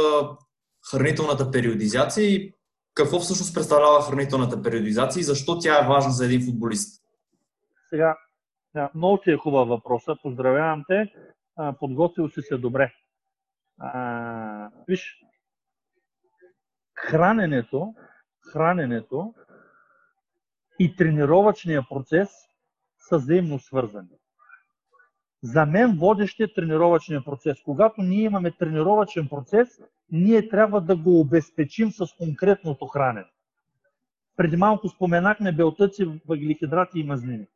[0.91, 2.53] хранителната периодизация и
[2.93, 7.01] какво всъщност представлява хранителната периодизация и защо тя е важна за един футболист?
[7.89, 8.17] Сега,
[8.95, 10.15] много ти е хубав въпроса.
[10.21, 11.13] Поздравявам те.
[11.79, 12.93] Подготвил си се добре.
[14.87, 15.25] Виж,
[16.95, 17.93] храненето,
[18.53, 19.33] храненето
[20.79, 22.29] и тренировъчния процес
[22.97, 24.09] са взаимно свързани.
[25.43, 27.61] За мен водещ е тренировъчния процес.
[27.65, 33.25] Когато ние имаме тренировъчен процес, ние трябва да го обезпечим с конкретното хранене.
[34.35, 37.47] Преди малко споменахме белтъци, въглехидрати и мазнини.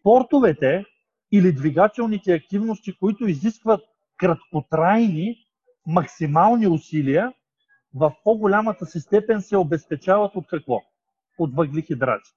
[0.00, 0.84] Спортовете
[1.32, 3.80] или двигателните активности, които изискват
[4.16, 5.36] краткотрайни,
[5.86, 7.32] максимални усилия,
[7.94, 10.80] в по-голямата си степен се обезпечават от какво?
[11.38, 12.30] От въглехидрати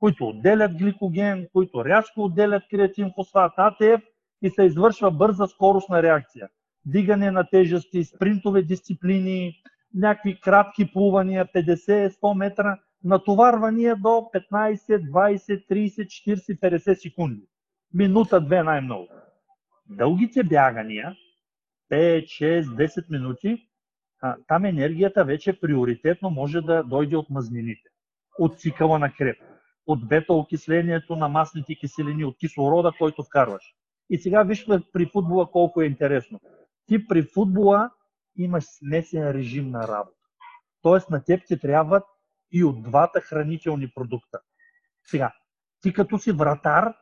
[0.00, 4.02] които отделят гликоген, които рязко отделят креатин фосфат, АТФ
[4.42, 6.48] и се извършва бърза скоростна реакция.
[6.84, 9.52] Дигане на тежести, спринтове дисциплини,
[9.94, 17.48] някакви кратки плувания, 50-100 метра, натоварвания до 15, 20, 30, 40, 50 секунди.
[17.94, 19.08] Минута, две най-много.
[19.88, 21.16] Дългите бягания,
[21.92, 23.68] 5, 6, 10 минути,
[24.48, 27.90] там енергията вече приоритетно може да дойде от мазнините,
[28.38, 29.36] от цикъла на креп
[29.86, 33.74] от бета-окислението на масните киселини, от кислорода, който вкарваш.
[34.10, 36.40] И сега виж при футбола колко е интересно.
[36.86, 37.90] Ти при футбола
[38.36, 40.16] имаш смесен режим на работа.
[40.82, 42.04] Тоест на теб ти трябват
[42.52, 44.40] и от двата хранителни продукта.
[45.04, 45.32] Сега,
[45.82, 46.94] ти като си вратар,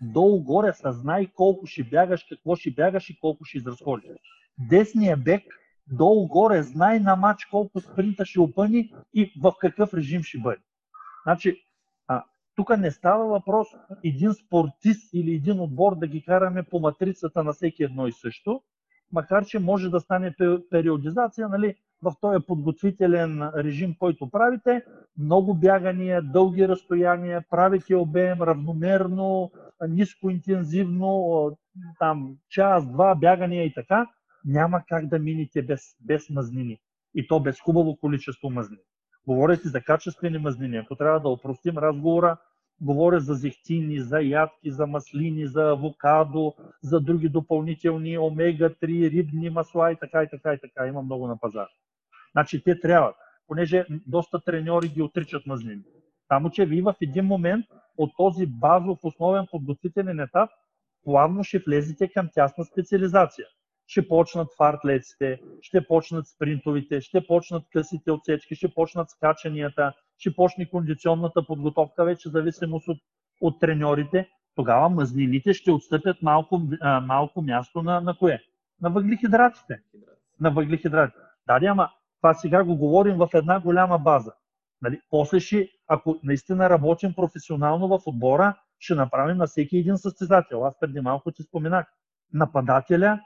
[0.00, 4.10] долу-горе съзнай колко ще бягаш, какво ще бягаш и колко ще изразходиш.
[4.58, 5.42] Десният бек
[5.86, 10.62] долу-горе знай на матч колко спринта ще опъни и в какъв режим ще бъде.
[11.26, 11.64] Значи,
[12.56, 13.68] тук не става въпрос
[14.04, 18.62] един спортист или един отбор да ги караме по матрицата на всеки едно и също,
[19.12, 20.34] макар че може да стане
[20.70, 24.84] периодизация, нали, в този подготвителен режим, който правите,
[25.18, 29.50] много бягания, дълги разстояния, правите обем равномерно,
[29.88, 31.50] ниско интензивно,
[31.98, 34.06] там час, два бягания и така,
[34.44, 36.78] няма как да минете без, без мазнини.
[37.14, 38.82] И то без хубаво количество мазнини.
[39.26, 40.76] Говорите за качествени мазнини.
[40.76, 42.36] Ако трябва да опростим разговора,
[42.80, 49.92] говоря за зехтини, за ядки, за маслини, за авокадо, за други допълнителни омега-3, рибни масла
[49.92, 50.86] и така и така и така.
[50.86, 51.66] Има много на пазар.
[52.36, 53.14] Значи те трябва,
[53.46, 55.82] понеже доста треньори ги отричат мазнини.
[56.28, 57.66] Само, че вие в един момент
[57.96, 60.50] от този базов основен подготвителен етап
[61.04, 63.46] плавно ще влезете към тясна специализация.
[63.86, 70.70] Ще почнат фартлеците, ще почнат спринтовите, ще почнат късите отсечки, ще почнат скачанията, ще почне
[70.70, 72.98] кондиционната подготовка, вече зависимост от,
[73.40, 74.28] от треньорите.
[74.54, 78.40] Тогава мазнините ще отстъпят малко, а, малко място на, на кое?
[78.82, 79.82] На въглехидратите.
[80.40, 81.20] На въглехидратите.
[81.46, 81.90] Да, ама
[82.24, 84.32] това сега го говорим в една голяма база.
[84.82, 85.00] Нали?
[85.10, 90.66] После ще, ако наистина работим професионално в отбора, ще направим на всеки един състезател.
[90.66, 91.86] Аз преди малко ти споменах.
[92.32, 93.20] Нападателя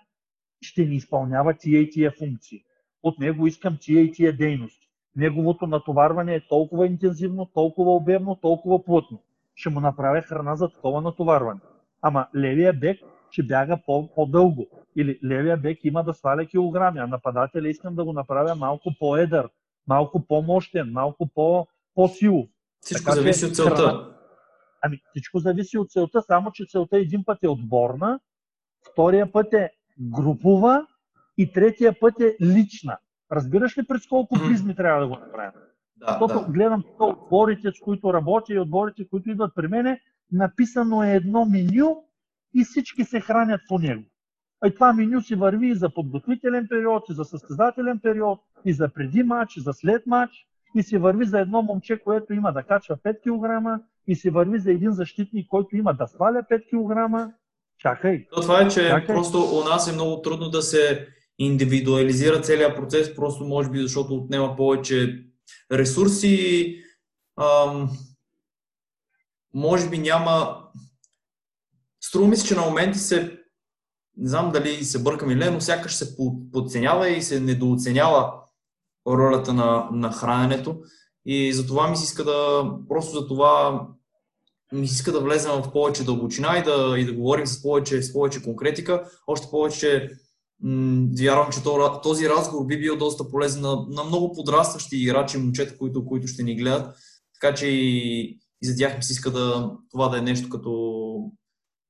[0.61, 2.63] ще ни изпълнява тия и тия функции.
[3.03, 4.89] От него искам тия и тия дейности.
[5.17, 9.23] Неговото натоварване е толкова интензивно, толкова обемно, толкова плътно.
[9.55, 11.61] Ще му направя храна за такова натоварване.
[12.03, 13.01] Ама левия бек
[13.31, 14.67] ще бяга по-дълго.
[14.97, 19.49] Или левия бек има да сваля килограми, а нападателя искам да го направя малко по-едър,
[19.87, 22.47] малко по-мощен, малко по- по-силов.
[22.81, 23.77] Всичко така, зависи от целта.
[23.77, 24.15] Храна...
[24.83, 28.21] Ами всичко зависи от целта, само че целта един път е отборна,
[28.93, 30.87] втория път е групова
[31.39, 32.99] и третия път е лична.
[33.33, 35.61] Разбираш ли през колко призми трябва да го направим?
[35.97, 36.53] Да, Защото да.
[36.53, 40.01] гледам отборите, с които работя и отборите, които идват при мене,
[40.33, 42.05] написано е едно меню
[42.55, 44.03] и всички се хранят по него.
[44.67, 48.89] И това меню си върви и за подготвителен период, и за състезателен период, и за
[48.89, 52.63] преди матч, и за след матч, и си върви за едно момче, което има да
[52.63, 57.33] качва 5 кг, и си върви за един защитник, който има да сваля 5 кг.
[57.79, 58.27] Чакай.
[58.35, 59.07] То това е, че чакай.
[59.07, 61.09] просто у нас е много трудно да се
[61.39, 65.25] индивидуализира целият процес, просто може би защото отнема повече
[65.73, 66.77] ресурси.
[67.41, 67.91] Ам,
[69.55, 70.63] може би няма
[72.09, 73.39] Струва ми се, че на моменти се,
[74.17, 76.17] не знам дали се бъркам или не, но сякаш се
[76.53, 78.33] подценява и се недооценява
[79.09, 80.77] ролята на, на храненето.
[81.27, 83.87] И за това ми се иска да, просто за това
[84.73, 88.03] ми се иска да влезем в повече дълбочина и да, и да говорим с повече,
[88.03, 89.05] с повече конкретика.
[89.27, 90.11] Още повече,
[91.19, 91.63] вярвам, че
[92.03, 96.43] този разговор би бил доста полезен на, на много подрастващи играчи, момчета, които, които ще
[96.43, 96.97] ни гледат.
[97.41, 98.29] Така че и,
[98.63, 101.05] и за тях ми се иска да, това да е нещо като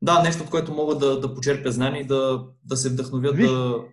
[0.02, 3.50] да, нещо, от което могат да, да почерпят знания и да, да се вдъхновят Виж,
[3.50, 3.84] да,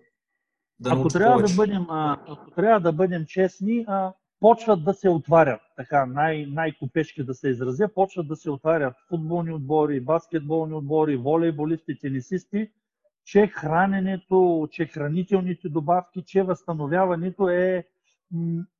[0.80, 5.08] да ако трябва да бъдем, а, ако трябва да бъдем честни, а, почват да се
[5.08, 11.16] отварят, така най- най-купешки да се изразя, почват да се отварят футболни отбори, баскетболни отбори,
[11.16, 12.70] волейболисти, тенисисти,
[13.24, 17.84] че храненето, че хранителните добавки, че възстановяването е,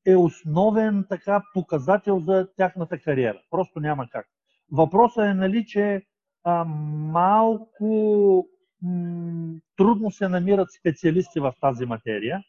[0.07, 3.41] е основен така показател за тяхната кариера.
[3.51, 4.27] Просто няма как.
[4.73, 6.03] Въпросът е, нали, че
[6.47, 8.49] а, малко
[8.83, 12.43] м- трудно се намират специалисти в тази материя,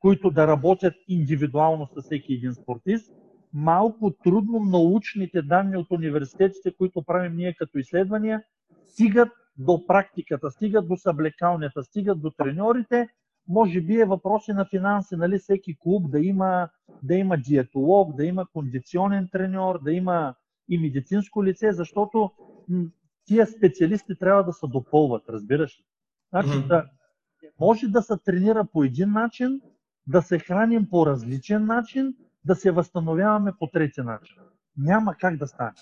[0.00, 3.12] които да работят индивидуално с всеки един спортист.
[3.52, 8.42] Малко трудно научните данни от университетите, които правим ние като изследвания,
[8.84, 13.08] стигат до практиката, стигат до съблекалнята, стигат до треньорите.
[13.48, 16.68] Може би е въпроси на финанси, нали, всеки клуб да има,
[17.02, 20.34] да има диетолог, да има кондиционен треньор, да има
[20.68, 22.30] и медицинско лице, защото
[23.24, 25.84] тия специалисти трябва да се допълват, разбираш ли?
[26.30, 26.66] Значи, mm-hmm.
[26.66, 26.84] да,
[27.60, 29.60] може да се тренира по един начин,
[30.06, 34.36] да се храним по различен начин, да се възстановяваме по трети начин.
[34.76, 35.72] Няма как да стане.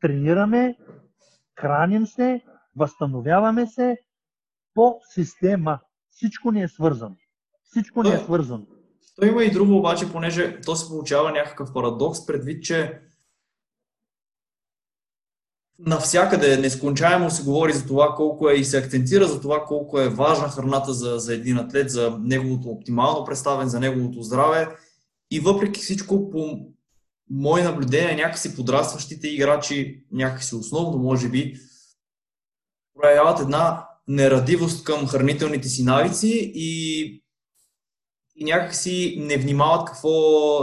[0.00, 0.78] Тренираме,
[1.58, 2.44] храним се,
[2.76, 3.98] възстановяваме се
[4.74, 5.80] по система.
[6.10, 7.16] Всичко ни е свързано.
[7.64, 8.66] Всичко ни е свързано.
[9.16, 13.00] То има и друго обаче, понеже то се получава някакъв парадокс, предвид, че
[15.78, 20.08] навсякъде нескончаемо се говори за това колко е и се акцентира за това колко е
[20.08, 24.68] важна храната за, за един атлет, за неговото оптимално представен, за неговото здраве.
[25.30, 26.58] И въпреки всичко, по
[27.30, 31.54] мои наблюдения, някакси подрастващите играчи, някакси основно, може би,
[33.00, 37.02] проявяват една нерадивост към хранителните си навици и,
[38.36, 40.10] и някакси не внимават какво,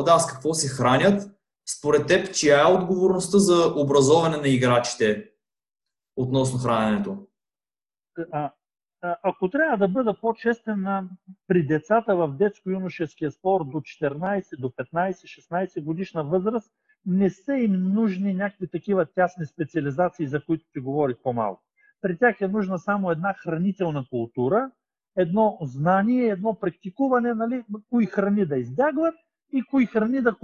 [0.04, 1.31] да, с какво се хранят.
[1.66, 5.30] Според теб, чия е отговорността за образоване на играчите
[6.16, 7.28] относно храненето?
[8.32, 8.52] А,
[9.02, 11.10] ако трябва да бъда по-честен
[11.48, 16.72] при децата в детско-юношеския спорт до 14, до 15, 16 годишна възраст,
[17.06, 21.64] не са им нужни някакви такива тясни специализации, за които ти говорих по-малко.
[22.02, 24.72] При тях е нужна само една хранителна култура,
[25.18, 29.16] едно знание, едно практикуване, нали, кои храни да избягват
[29.54, 30.36] и кои храни да,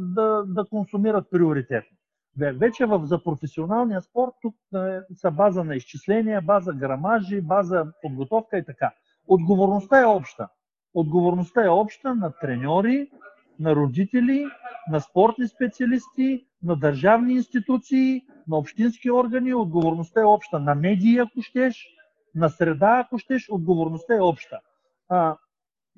[0.00, 1.96] да, да консумират приоритетно.
[2.38, 8.58] Вече в, за професионалния спорт тук е, са база на изчисления, база грамажи, база подготовка
[8.58, 8.92] и така.
[9.28, 10.48] Отговорността е обща.
[10.94, 13.10] Отговорността е обща на треньори,
[13.58, 14.46] на родители,
[14.90, 19.54] на спортни специалисти, на държавни институции, на общински органи.
[19.54, 20.58] Отговорността е обща.
[20.58, 21.86] На медии, ако щеш,
[22.34, 24.60] на среда, ако щеш, отговорността е обща.
[25.08, 25.36] А,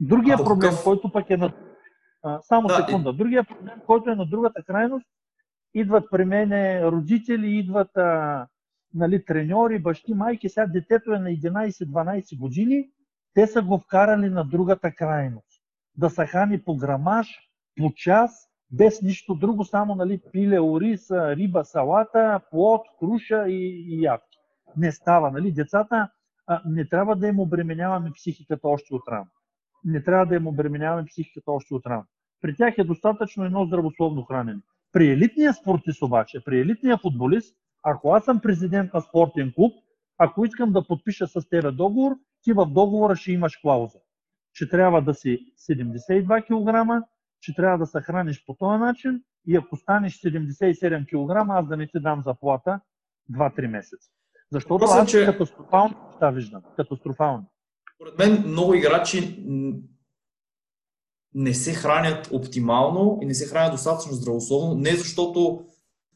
[0.00, 0.84] другия а, проблем, какъв...
[0.84, 1.52] който пък е на...
[2.22, 3.12] А, само да, секунда.
[3.12, 5.06] Другия проблем, който е на другата крайност,
[5.74, 6.52] идват при мен
[6.88, 8.46] родители, идват а,
[8.94, 10.48] нали, треньори, бащи, майки.
[10.48, 12.88] Сега детето е на 11-12 години,
[13.34, 15.62] те са го вкарали на другата крайност.
[15.96, 17.28] Да са хани по грамаж,
[17.76, 24.02] по час, без нищо друго, само нали, пиле, ориз, риба, салата, плод, круша и, и
[24.02, 24.38] ядки.
[24.76, 25.30] Не става.
[25.30, 25.52] Нали?
[25.52, 26.10] Децата
[26.46, 29.26] а, не трябва да им обременяваме психиката още от рано.
[29.84, 32.04] Не трябва да им обременяваме психиката още от рано.
[32.40, 34.60] При тях е достатъчно едно здравословно хранене.
[34.92, 39.74] При елитния спортист обаче, при елитния футболист, ако аз съм президент на спортен клуб,
[40.18, 43.98] ако искам да подпиша с тебе договор, ти в договора ще имаш клауза,
[44.54, 45.38] че трябва да си
[45.70, 47.04] 72 кг,
[47.40, 51.76] че трябва да се храниш по този начин и ако станеш 77 кг, аз да
[51.76, 52.80] не ти дам заплата
[53.32, 54.10] 2-3 месеца.
[54.52, 55.24] Защото Просто, аз че...
[55.24, 56.62] катастрофално неща виждам.
[56.76, 57.46] Катастрофално.
[57.98, 59.44] Според мен много играчи
[61.34, 65.64] не се хранят оптимално и не се хранят достатъчно здравословно, не защото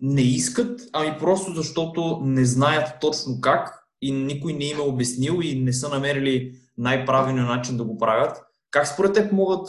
[0.01, 5.40] не искат, ами просто защото не знаят точно как и никой не им е обяснил
[5.42, 8.42] и не са намерили най-правилния начин да го правят.
[8.71, 9.68] Как според теб могат,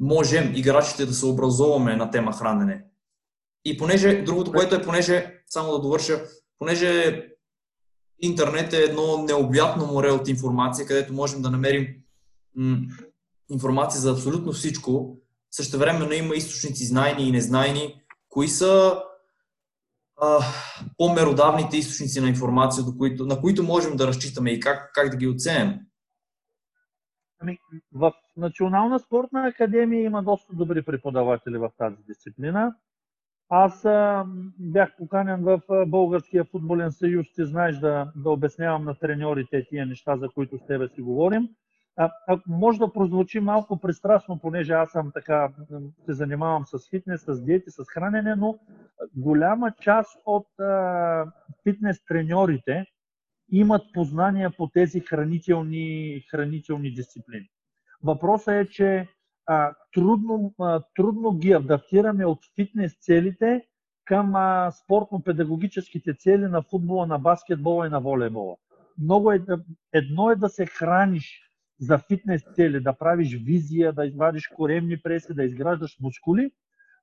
[0.00, 2.84] можем играчите да се образоваме на тема хранене?
[3.64, 6.22] И понеже, другото, което е, понеже, само да довърша,
[6.58, 7.22] понеже
[8.22, 11.86] интернет е едно необятно море от информация, където можем да намерим
[12.56, 12.78] м-
[13.50, 15.18] информация за абсолютно всичко.
[15.50, 18.02] Също време има източници знайни и незнайни.
[18.28, 19.02] Кои са
[20.20, 20.38] а,
[20.98, 25.16] по-меродавните източници на информация, до които, на които можем да разчитаме и как, как да
[25.16, 25.80] ги оценим?
[27.38, 27.58] Ами,
[27.92, 32.74] в Национална спортна академия има доста добри преподаватели в тази дисциплина.
[33.54, 33.82] Аз
[34.58, 40.16] бях поканен в Българския футболен съюз, ти знаеш да, да обяснявам на треньорите тия неща,
[40.16, 41.48] за които с тебе си говорим.
[41.96, 45.52] А, а, може да прозвучи малко пристрастно, понеже аз съм така,
[46.04, 48.58] се занимавам с фитнес, с диети, с хранене, но
[49.16, 50.46] голяма част от
[51.62, 52.84] фитнес треньорите
[53.50, 57.48] имат познания по тези хранителни, хранителни дисциплини.
[58.02, 59.08] Въпросът е, че
[59.52, 63.66] а, трудно, а, трудно ги адаптираме от фитнес целите
[64.04, 68.56] към а, спортно-педагогическите цели на футбола, на баскетбола и на волейбола.
[68.98, 69.44] Много е,
[69.92, 71.40] едно е да се храниш
[71.80, 76.50] за фитнес цели, да правиш визия, да извадиш коремни преси, да изграждаш мускули.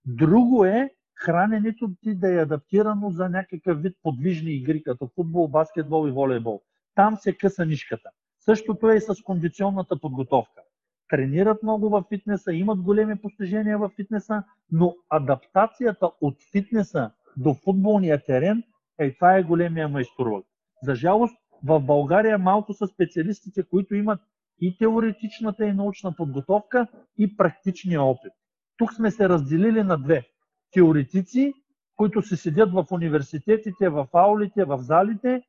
[0.06, 6.08] Друго е храненето ти да е адаптирано за някакъв вид подвижни игри, като футбол, баскетбол
[6.08, 6.62] и волейбол.
[6.96, 8.10] Там се къса нишката.
[8.40, 10.62] Същото е и с кондиционната подготовка.
[11.10, 18.24] Тренират много в фитнеса, имат големи постижения в фитнеса, но адаптацията от фитнеса до футболния
[18.26, 18.64] терен,
[19.00, 20.46] е, това е големия майсторлък.
[20.84, 24.22] За жалост, в България малко са специалистите, които имат
[24.62, 28.32] и теоретичната и научна подготовка и практичния опит.
[28.78, 30.24] Тук сме се разделили на две.
[30.72, 31.54] Теоретици,
[31.96, 35.42] които се седят в университетите, в аулите, в залите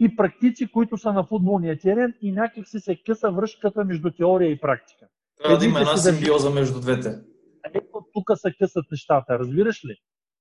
[0.00, 4.50] и практици, които са на футболния терен и някак си се къса връзката между теория
[4.50, 5.06] и практика.
[5.42, 7.18] Трябва да има една симбиоза между двете.
[7.74, 9.96] Ето тук се късат нещата, разбираш ли?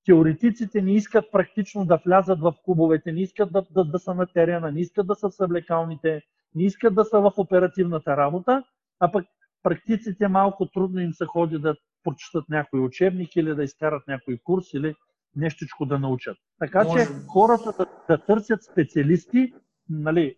[0.05, 4.27] Теоретиците не искат практично да влязат в клубовете, не искат да, да, да са на
[4.27, 6.21] терена, не искат да са в съблекалните,
[6.55, 8.63] не искат да са в оперативната работа,
[8.99, 9.25] а пък
[9.63, 14.73] практиците малко трудно им се ходи да прочитат някой учебник или да изкарат някой курс
[14.73, 14.95] или
[15.35, 16.37] нещичко да научат.
[16.59, 17.05] Така Може...
[17.05, 19.53] че хората да, да търсят специалисти,
[19.89, 20.35] нали,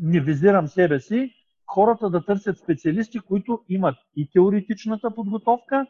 [0.00, 1.34] не визирам себе си,
[1.66, 5.86] хората да търсят специалисти, които имат и теоретичната подготовка,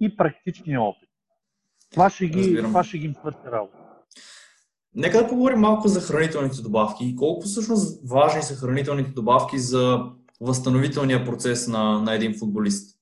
[0.00, 1.08] и практичния опит.
[1.90, 3.78] Това ще, ги, това ще ги им свърши работа.
[4.94, 7.16] Нека да поговорим малко за хранителните добавки.
[7.16, 10.04] Колко всъщност важни са хранителните добавки за
[10.40, 12.99] възстановителния процес на, на един футболист?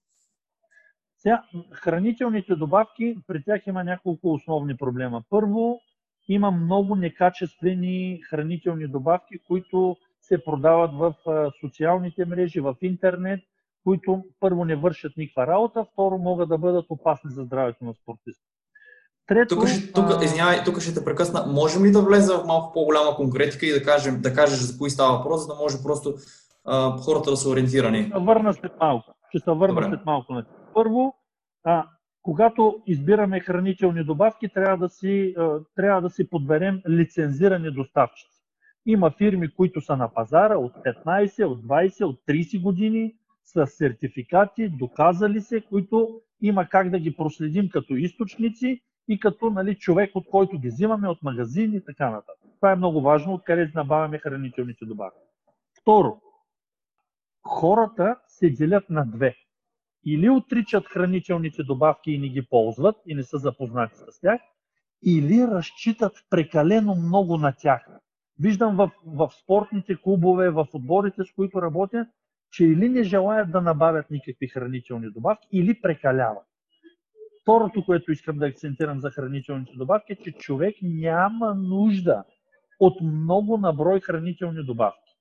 [1.19, 1.43] Сега,
[1.73, 5.23] хранителните добавки, при тях има няколко основни проблема.
[5.31, 5.81] Първо,
[6.29, 11.15] има много некачествени хранителни добавки, които се продават в
[11.61, 13.41] социалните мрежи, в интернет,
[13.85, 18.45] които първо не вършат никаква работа, второ могат да бъдат опасни за здравето на спортиста.
[19.27, 21.47] Трето, тук, ще, тук, извинявай, тук ще те прекъсна.
[21.47, 24.91] Можем ли да влезе в малко по-голяма конкретика и да, кажем, да кажеш за кои
[24.91, 26.15] става въпрос, за да може просто
[26.65, 28.03] а, хората да са ориентирани?
[28.03, 29.15] Ще се върна след малко.
[29.29, 29.89] Ще се върна Добре.
[29.89, 30.43] след малко.
[30.75, 31.15] Първо,
[31.65, 31.89] а,
[32.23, 38.43] когато избираме хранителни добавки, трябва да си, а, трябва да си подберем лицензирани доставчици.
[38.87, 43.15] Има фирми, които са на пазара от 15, от 20, от 30 години,
[43.45, 49.75] с сертификати, доказали се, които има как да ги проследим като източници и като нали,
[49.75, 52.51] човек, от който ги взимаме от магазини и така нататък.
[52.57, 55.19] Това е много важно, откъде набавяме хранителните добавки.
[55.81, 56.21] Второ,
[57.43, 59.37] хората се делят на две.
[60.11, 64.41] Или отричат хранителните добавки и не ги ползват и не са запознати с тях,
[65.07, 67.87] или разчитат прекалено много на тях.
[68.41, 72.07] Виждам в, в спортните клубове, в отборите, с които работя,
[72.53, 76.47] че или не желаят да набавят никакви хранителни добавки, или прекаляват.
[77.43, 82.25] Второто, което искам да акцентирам за хранителните добавки, е, че човек няма нужда
[82.81, 85.13] от много наброй хранителни добавки.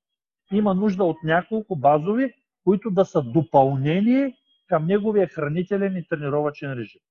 [0.51, 2.33] Има нужда от няколко базови,
[2.63, 4.33] които да са допълнение
[4.67, 7.01] към неговия хранителен и тренировачен режим.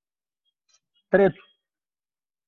[1.11, 1.43] Трето,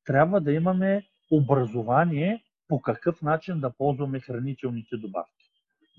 [0.04, 5.50] трябва да имаме образование по какъв начин да ползваме хранителните добавки.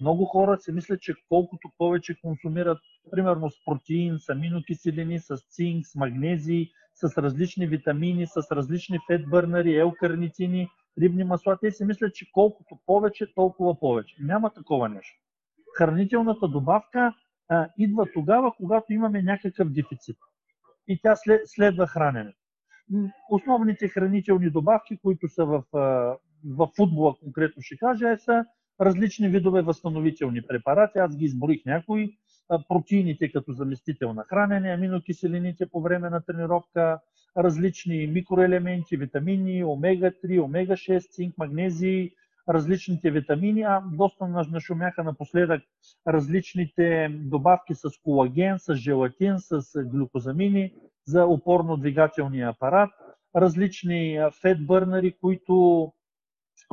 [0.02, 2.80] Много хора си мислят, че колкото повече консумират,
[3.12, 9.76] примерно с протеин, с аминокиселини, с цинк, с магнезии, с различни витамини, с различни фетбърнери,
[9.76, 10.70] елкарницини,
[11.02, 14.16] рибни масла, те си мислят, че колкото повече, толкова повече.
[14.20, 15.20] Няма такова нещо.
[15.78, 17.14] Хранителната добавка
[17.50, 20.18] а, идва тогава, когато имаме някакъв дефицит.
[20.88, 22.38] И тя след, следва храненето.
[23.30, 25.64] Основните хранителни добавки, които са в,
[26.46, 28.46] в футбола, конкретно ще кажа, е са
[28.82, 31.00] различни видове възстановителни препарати.
[31.00, 32.18] Аз ги изборих някои.
[32.70, 37.00] Протеините като заместител на хранене, аминокиселините по време на тренировка,
[37.38, 42.12] различни микроелементи, витамини, омега-3, омега-6, цинк, магнезии,
[42.50, 45.64] различните витамини, а доста нашумяха напоследък
[46.08, 50.74] различните добавки с колаген, с желатин, с глюкозамини
[51.08, 52.90] за опорно-двигателния апарат,
[53.36, 55.92] различни фетбърнери, които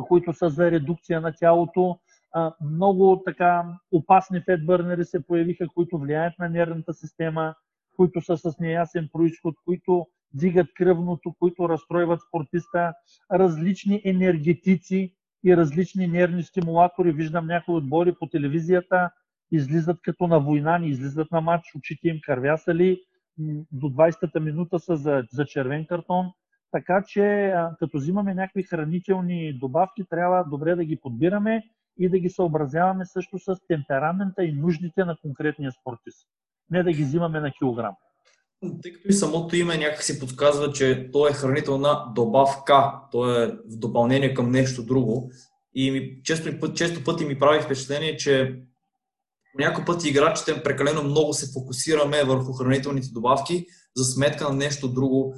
[0.09, 1.99] които са за редукция на тялото.
[2.61, 7.55] Много така опасни фетбърнери се появиха, които влияят на нервната система,
[7.97, 12.93] които са с неясен происход, които дигат кръвното, които разстройват спортиста,
[13.33, 15.15] различни енергетици
[15.47, 17.13] и различни нервни стимулатори.
[17.13, 19.11] Виждам някои отбори по телевизията,
[19.53, 23.01] излизат като на война, не излизат на матч, очите им кървясали,
[23.73, 26.27] до 20-та минута са за, за червен картон.
[26.71, 31.63] Така че, като взимаме някакви хранителни добавки, трябва добре да ги подбираме
[31.99, 36.29] и да ги съобразяваме също с темперамента и нуждите на конкретния спортист.
[36.71, 37.95] Не да ги взимаме на килограм.
[38.83, 43.47] Тъй като и самото име някак си подсказва, че то е хранителна добавка, то е
[43.47, 45.31] в допълнение към нещо друго.
[45.75, 48.63] И ми, често, често пъти ми прави впечатление, че
[49.59, 55.35] някой път играчите прекалено много се фокусираме върху хранителните добавки за сметка на нещо друго,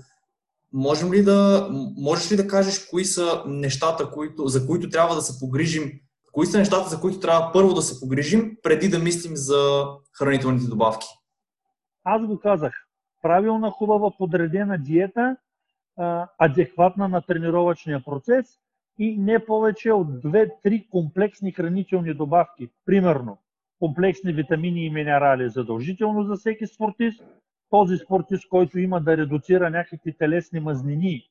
[0.72, 5.22] можем ли да, можеш ли да кажеш кои са нещата, които, за които трябва да
[5.22, 5.92] се погрижим,
[6.32, 9.84] кои са нещата, за които трябва първо да се погрижим, преди да мислим за
[10.18, 11.06] хранителните добавки?
[12.04, 12.72] Аз го казах.
[13.22, 15.36] Правилна, хубава, подредена диета,
[16.38, 18.58] адекватна на тренировъчния процес
[18.98, 22.68] и не повече от 2-3 комплексни хранителни добавки.
[22.86, 23.38] Примерно,
[23.78, 27.24] комплексни витамини и минерали задължително за всеки спортист,
[27.70, 31.22] този спортист, който има да редуцира някакви телесни мазнини,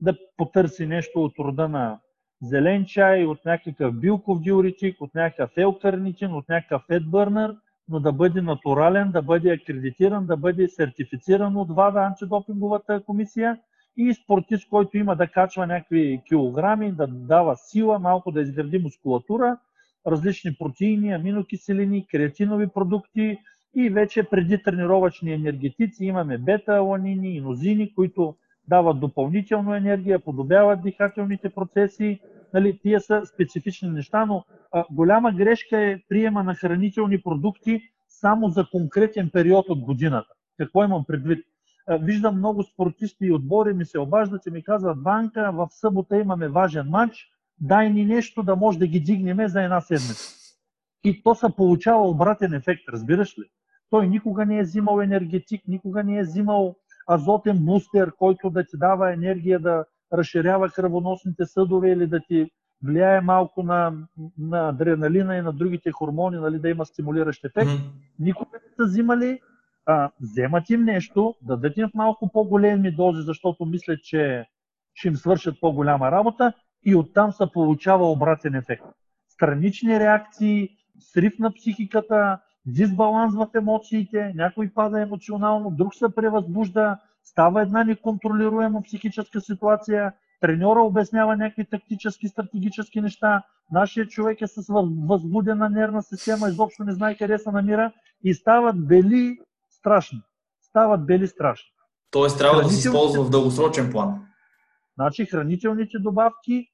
[0.00, 2.00] да потърси нещо от рода на
[2.42, 7.56] зелен чай, от някакъв билков диуретик, от някакъв елкарнитин, от някакъв фетбърнер,
[7.88, 13.58] но да бъде натурален, да бъде акредитиран, да бъде сертифициран от ВАДА, антидопинговата комисия
[13.96, 19.58] и спортист, който има да качва някакви килограми, да дава сила, малко да изгради мускулатура,
[20.06, 23.38] различни протеини, аминокиселини, креатинови продукти,
[23.74, 28.34] и вече преди тренировъчни енергетици имаме бета-аланини, инозини, които
[28.68, 32.20] дават допълнително енергия, подобяват дихателните процеси.
[32.54, 38.48] Нали, тия са специфични неща, но а, голяма грешка е приема на хранителни продукти само
[38.48, 40.28] за конкретен период от годината.
[40.58, 41.44] Какво имам предвид?
[42.00, 46.48] Виждам много спортисти и отбори ми се обаждат и ми казват, Ванка, в събота имаме
[46.48, 47.28] важен матч,
[47.60, 50.42] дай ни нещо да може да ги дигнем за една седмица.
[51.04, 53.42] И то се получава обратен ефект, разбираш ли?
[53.90, 56.76] Той никога не е взимал енергетик, никога не е взимал
[57.06, 62.50] азотен бустер, който да ти дава енергия да разширява кръвоносните съдове или да ти
[62.84, 63.92] влияе малко на,
[64.38, 67.70] на адреналина и на другите хормони, нали, да има стимулиращ ефект.
[67.70, 67.90] Mm-hmm.
[68.18, 69.40] Никога не са взимали,
[69.86, 74.44] а, вземат им нещо, дадат им в малко по-големи дози, защото мислят, че
[74.94, 76.52] ще им свършат по-голяма работа
[76.84, 78.84] и оттам се получава обратен ефект.
[79.28, 87.62] Странични реакции, срив на психиката, дисбаланс в емоциите, някой пада емоционално, друг се превъзбужда, става
[87.62, 93.42] една неконтролируема психическа ситуация, треньора обяснява някакви тактически, стратегически неща,
[93.72, 94.64] нашия човек е с
[95.08, 97.92] възбудена нервна система, изобщо не знае къде се намира
[98.24, 99.38] и стават бели
[99.70, 100.22] страшни.
[100.62, 101.68] Стават бели страшни.
[102.10, 104.26] Тоест трябва да се използва в дългосрочен план.
[104.94, 106.66] Значи хранителните добавки,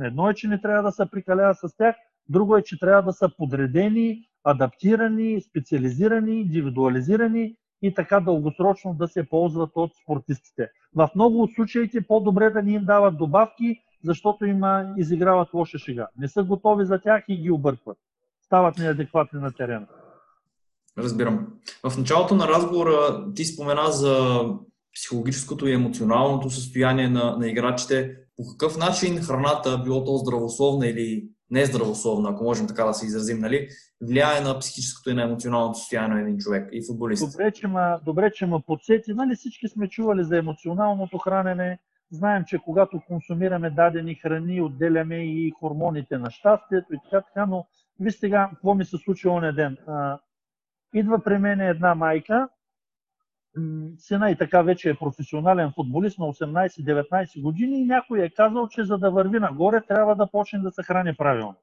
[0.00, 1.96] едно е, че не трябва да се прикалява с тях,
[2.28, 9.28] друго е, че трябва да са подредени, адаптирани, специализирани, индивидуализирани и така дългосрочно да се
[9.28, 10.68] ползват от спортистите.
[10.94, 14.62] В много от случаите по-добре да ни им дават добавки, защото им
[14.96, 16.08] изиграват лоша шега.
[16.18, 17.98] Не са готови за тях и ги объркват.
[18.42, 19.86] Стават неадекватни на терена.
[20.98, 21.46] Разбирам.
[21.88, 24.44] В началото на разговора ти спомена за
[24.94, 28.16] психологическото и емоционалното състояние на, на играчите.
[28.36, 33.38] По какъв начин храната, било то здравословна или нездравословна, ако можем така да се изразим,
[33.38, 33.68] нали,
[34.02, 37.32] влияе на психическото и на емоционалното състояние на един човек и футболист.
[37.32, 39.14] Добре, че ма, добре, че ма подсети.
[39.14, 41.78] Нали всички сме чували за емоционалното хранене.
[42.12, 47.66] Знаем, че когато консумираме дадени храни, отделяме и хормоните на щастието и така, така, но
[48.00, 49.76] виж сега, какво ми се случи оня ден.
[49.86, 50.18] А,
[50.94, 52.48] идва при мен една майка,
[53.98, 58.84] сина и така вече е професионален футболист на 18-19 години и някой е казал, че
[58.84, 61.56] за да върви нагоре трябва да почне да се храни правилно.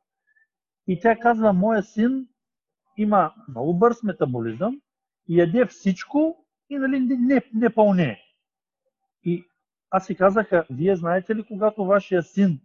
[0.87, 2.27] И тя казва, моя син
[2.97, 4.81] има много бърз метаболизъм,
[5.29, 8.21] яде всичко и нали, не, не пълне.
[9.23, 9.43] И
[9.91, 12.59] аз си казах, вие знаете ли, когато вашия син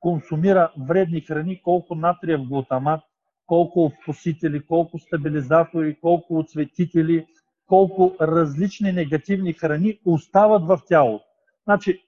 [0.00, 3.00] консумира вредни храни, колко натриев глутамат,
[3.46, 7.26] колко вкусители, колко стабилизатори, колко оцветители,
[7.68, 11.24] колко различни негативни храни остават в тялото.
[11.64, 12.02] Значи,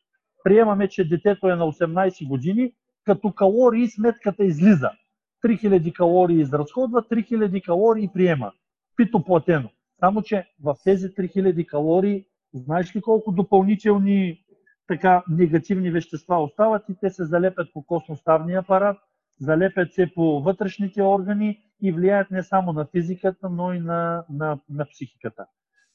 [0.44, 2.72] приемаме, че детето е на 18 години,
[3.04, 4.90] като калории сметката излиза.
[5.44, 8.52] 3000 калории изразходва, 3000 калории приема.
[8.96, 9.68] Пито платено.
[10.00, 14.44] Само, че в тези 3000 калории, знаеш ли колко допълнителни
[14.86, 18.96] така негативни вещества остават и те се залепят по костноставния апарат,
[19.40, 24.58] залепят се по вътрешните органи и влияят не само на физиката, но и на, на,
[24.70, 25.46] на психиката.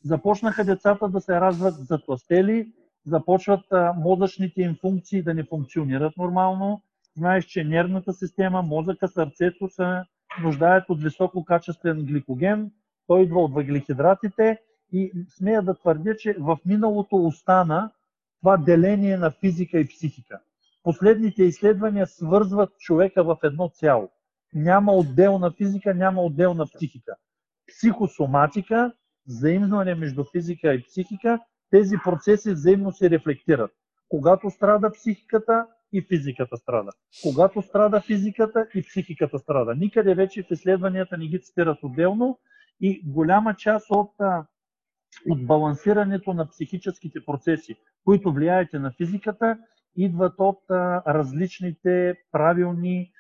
[0.04, 2.72] Започнаха децата да се разват затластели,
[3.06, 6.82] започват а, мозъчните им функции да не функционират нормално.
[7.18, 10.02] Знаеш, че нервната система, мозъка, сърцето се
[10.44, 12.72] нуждаят от висококачествен гликоген.
[13.08, 14.60] Той идва от въглехидратите
[14.92, 17.92] и смея да твърдя, че в миналото остана
[18.40, 20.40] това деление на физика и психика.
[20.86, 24.10] Последните изследвания свързват човека в едно цяло.
[24.54, 27.16] Няма отделна физика, няма отделна психика.
[27.68, 28.94] Психосоматика,
[29.28, 31.40] взаимстване между физика и психика,
[31.72, 33.72] тези процеси взаимно се рефлектират.
[34.10, 36.92] Когато страда психиката, и физиката страда.
[37.24, 39.76] Когато страда физиката, и психиката страда.
[39.76, 42.40] Никъде вече в изследванията не ги цитират отделно
[42.82, 44.14] и голяма част от,
[45.30, 49.58] от балансирането на психическите процеси, които влияят на физиката,
[49.98, 50.60] идват от
[51.08, 53.12] различните правилни,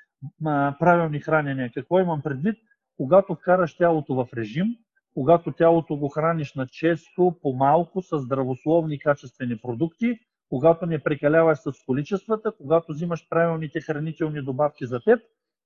[0.80, 1.72] правилни хранения.
[1.74, 2.56] Какво имам предвид?
[2.98, 4.68] Когато вкараш тялото в режим,
[5.14, 10.20] когато тялото го храниш на често, по-малко, с здравословни качествени продукти,
[10.50, 15.20] когато не прекаляваш с количествата, когато взимаш правилните хранителни добавки за теб,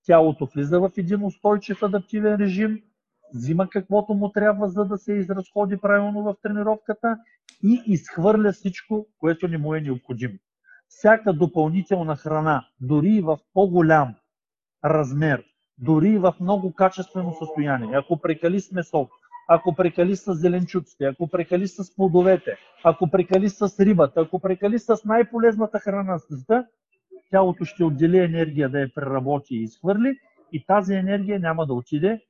[0.05, 2.81] тялото влиза в един устойчив адаптивен режим,
[3.35, 7.17] взима каквото му трябва, за да се изразходи правилно в тренировката
[7.63, 10.33] и изхвърля всичко, което не му е необходимо
[10.89, 14.15] всяка допълнителна храна, дори в по-голям
[14.85, 15.43] размер,
[15.77, 19.09] дори и в много качествено състояние, ако прекали с месо,
[19.47, 25.05] ако прекали с зеленчуците, ако прекали с плодовете, ако прекали с рибата, ако прекали с
[25.05, 26.65] най-полезната храна в света,
[27.31, 30.17] тялото ще отдели енергия да я преработи и изхвърли
[30.51, 32.21] и тази енергия няма да отиде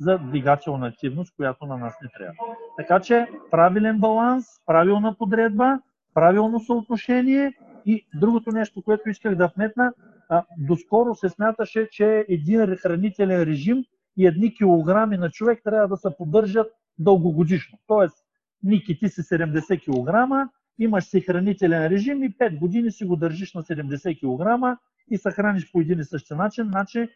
[0.00, 2.56] за двигателна активност, която на нас не трябва.
[2.76, 5.78] Така че правилен баланс, правилна подредба,
[6.14, 7.52] правилно съотношение
[7.86, 9.92] и другото нещо, което исках да вметна,
[10.28, 13.84] а, доскоро се смяташе, че един хранителен режим
[14.16, 17.78] и едни килограми на човек трябва да се поддържат дългогодишно.
[17.86, 18.16] Тоест,
[18.62, 23.54] Ники, ти си 70 кг, имаш си хранителен режим и 5 години си го държиш
[23.54, 24.78] на 70 кг
[25.10, 27.08] и се храниш по един и същи начин, значи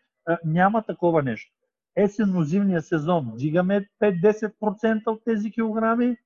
[0.44, 1.52] няма такова нещо.
[1.96, 6.16] Есенно-зимния сезон дигаме 5-10% от тези килограми,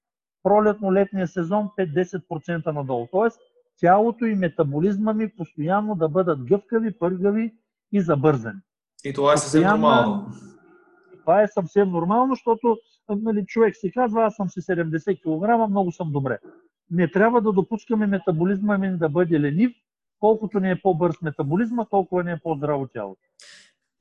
[0.45, 3.09] пролетно-летния сезон 5-10% надолу.
[3.13, 3.41] Тоест,
[3.81, 7.55] тялото и метаболизма ми постоянно да бъдат гъвкави, пъргави
[7.93, 8.61] и забързани.
[9.05, 9.89] И това е съвсем постоянно...
[9.89, 10.27] нормално.
[11.21, 15.93] Това е съвсем нормално, защото нали, човек си казва, аз съм си 70 кг, много
[15.93, 16.39] съм добре.
[16.91, 19.73] Не трябва да допускаме метаболизма ми да бъде ленив,
[20.21, 23.21] колкото не е по-бърз метаболизма, толкова не е по-здраво тялото.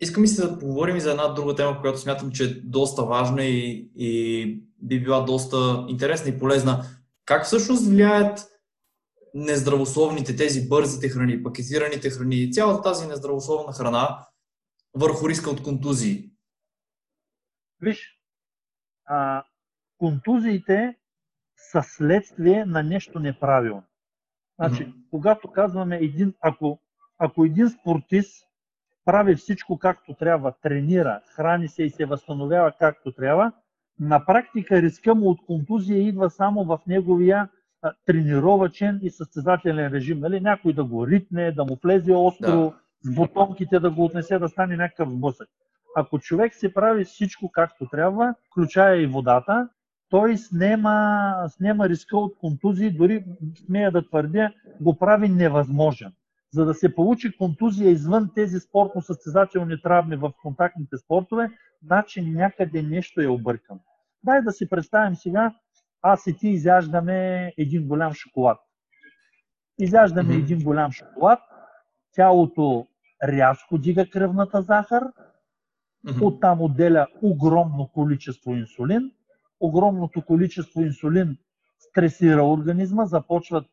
[0.02, 3.04] Искам и се да поговорим и за една друга тема, която смятам, че е доста
[3.04, 6.84] важна и, и би била доста интересна и полезна.
[7.26, 8.53] Как всъщност влияят
[9.34, 14.28] нездравословните, тези бързите храни, пакетираните храни и цялата тази нездравословна храна
[14.94, 16.30] върху риска от контузии?
[17.82, 18.20] Виж,
[19.06, 19.44] а,
[19.98, 20.96] контузиите
[21.58, 23.84] са следствие на нещо неправилно.
[24.60, 25.10] Значи, mm-hmm.
[25.10, 26.80] когато казваме един, ако,
[27.18, 28.48] ако един спортист
[29.06, 33.52] прави всичко както трябва, тренира, храни се и се възстановява както трябва,
[34.00, 37.50] на практика риска му от контузия идва само в неговия
[38.06, 40.20] тренировачен и състезателен режим.
[40.20, 40.40] Нали?
[40.40, 42.74] Някой да го ритне, да му влезе остро, да.
[43.02, 45.50] с бутонките да го отнесе, да стане някакъв сблъсък.
[45.96, 49.70] Ако човек си прави всичко както трябва, включая и водата,
[50.10, 53.26] той снема, снема риска от контузии, дори
[53.66, 56.14] смея да твърдя, го прави невъзможен.
[56.54, 61.50] За да се получи контузия извън тези спортно-състезателни травми в контактните спортове,
[61.84, 63.80] значи някъде нещо е объркано.
[64.24, 65.54] Дай да си представим сега,
[66.04, 68.60] аз и ти изяждаме един голям шоколад.
[69.80, 70.44] Изяждаме mm-hmm.
[70.44, 71.40] един голям шоколад,
[72.16, 72.88] тялото
[73.24, 75.04] рязко дига кръвната захар,
[76.08, 76.26] mm-hmm.
[76.26, 79.12] оттам отделя огромно количество инсулин,
[79.60, 81.38] огромното количество инсулин
[81.80, 83.66] стресира организма, започват,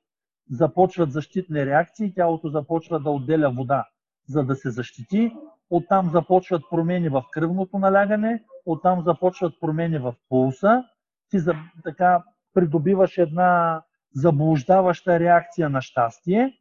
[0.50, 3.88] започват защитни реакции, тялото започва да отделя вода,
[4.28, 5.32] за да се защити.
[5.70, 10.84] Оттам започват промени в кръвното налягане, оттам започват промени в пулса.
[11.30, 11.54] Ти за,
[11.84, 12.22] така
[12.54, 13.82] придобиваш една
[14.14, 16.58] заблуждаваща реакция на щастие,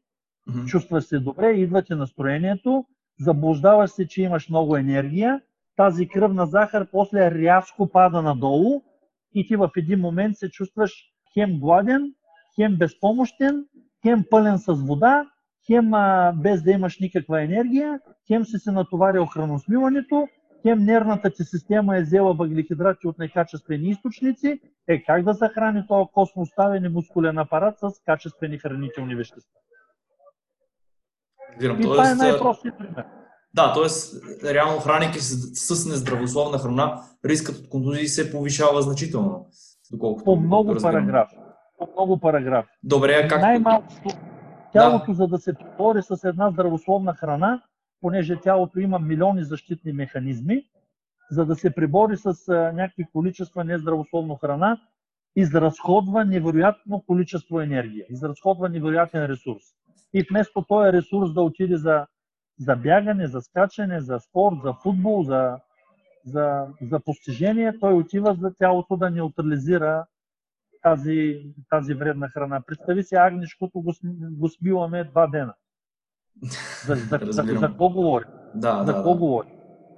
[0.49, 0.65] mm-hmm.
[0.65, 2.86] чувстваш се добре, идва ти настроението,
[3.20, 5.41] заблуждаваш се, че имаш много енергия,
[5.76, 8.82] тази кръвна захар после рязко пада надолу
[9.34, 10.91] и ти в един момент се чувстваш
[11.34, 12.13] хем гладен,
[12.55, 13.65] хем безпомощен,
[14.01, 15.26] хем пълен с вода,
[15.65, 20.28] хем а, без да имаш никаква енергия, хем си се натоварил храносмиването,
[20.62, 26.10] хем нервната ти система е взела въглехидрати от некачествени източници, е как да захрани този
[26.14, 29.60] космоставен и мускулен апарат с качествени хранителни вещества.
[31.60, 33.05] Вирам, и това е най-простият пример.
[33.53, 34.53] Да, т.е.
[34.53, 39.47] реално хранейки с, с нездравословна храна, рискът от контузии се повишава значително.
[39.91, 41.36] Доколкото по много параграфи.
[41.78, 42.70] По много параграфи.
[42.84, 43.41] Добре, как...
[43.41, 44.10] Най-малкото
[44.74, 45.14] тялото, да.
[45.14, 47.62] за да се пребори с една здравословна храна,
[48.01, 50.63] понеже тялото има милиони защитни механизми,
[51.31, 52.33] за да се прибори с
[52.73, 54.81] някакви количества нездравословна храна,
[55.35, 59.63] изразходва невероятно количество енергия, изразходва невероятен ресурс.
[60.13, 62.05] И вместо този ресурс да отиде за
[62.59, 65.59] за бягане, за скачане, за спорт, за футбол, за,
[66.25, 70.05] за, за постижение, той отива за тялото да неутрализира
[70.81, 72.61] тази, тази вредна храна.
[72.67, 73.93] Представи си агнешкото го,
[74.31, 75.53] го смиваме два дена.
[76.85, 78.25] За, за, за, за какво говори?
[78.55, 79.19] Да, за да, какво да.
[79.19, 79.47] говори?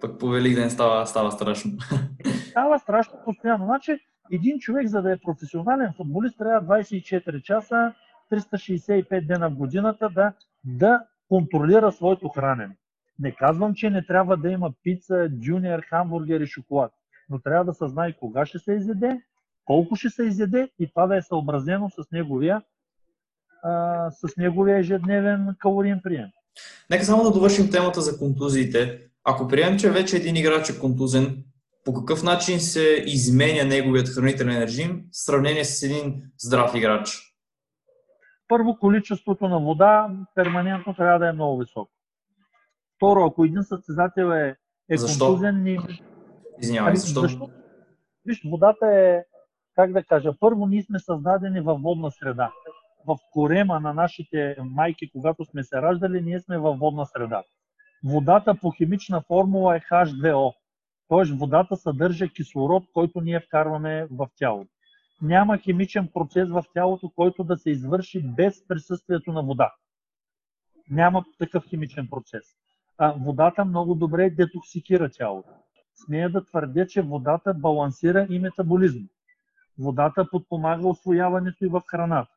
[0.02, 1.72] Пък по Великден става, става страшно.
[2.50, 3.66] Става страшно постоянно.
[3.66, 4.00] Значи,
[4.32, 7.94] един човек, за да е професионален футболист, трябва 24 часа,
[8.32, 10.34] 365 дена в годината да,
[10.64, 12.76] да контролира своето хранене.
[13.20, 16.92] Не казвам, че не трябва да има пица, джуниор, хамбургер и шоколад,
[17.30, 19.22] но трябва да се знае кога ще се изяде,
[19.66, 22.62] колко ще се изяде и това да е съобразено с неговия,
[23.64, 26.30] а, с неговия ежедневен калориен прием.
[26.90, 29.00] Нека само да довършим темата за контузиите.
[29.24, 31.44] Ако приемем, че вече един играч е контузен,
[31.86, 37.36] по какъв начин се изменя неговият хранителен режим в сравнение с един здрав играч?
[38.48, 41.92] Първо, количеството на вода перманентно трябва да е много високо.
[42.96, 44.56] Второ, ако един състезател е,
[44.90, 45.26] е защо?
[45.26, 45.64] контузен...
[45.64, 45.78] Ни...
[46.62, 47.22] Извинявай, ами, защо?
[47.22, 47.50] защо?
[48.26, 49.24] Виж, водата е,
[49.76, 52.52] как да кажа, първо ние сме създадени във водна среда.
[53.08, 57.44] В корема на нашите майки, когато сме се раждали, ние сме във водна среда.
[58.06, 60.54] Водата по химична формула е H2O.
[61.08, 64.72] Тоест водата съдържа кислород, който ние вкарваме в тялото
[65.22, 69.74] няма химичен процес в тялото, който да се извърши без присъствието на вода.
[70.90, 72.44] Няма такъв химичен процес.
[72.98, 75.50] А водата много добре детоксикира тялото.
[76.06, 79.08] Смея да твърдя, че водата балансира и метаболизма.
[79.80, 82.32] Водата подпомага освояването и в храната.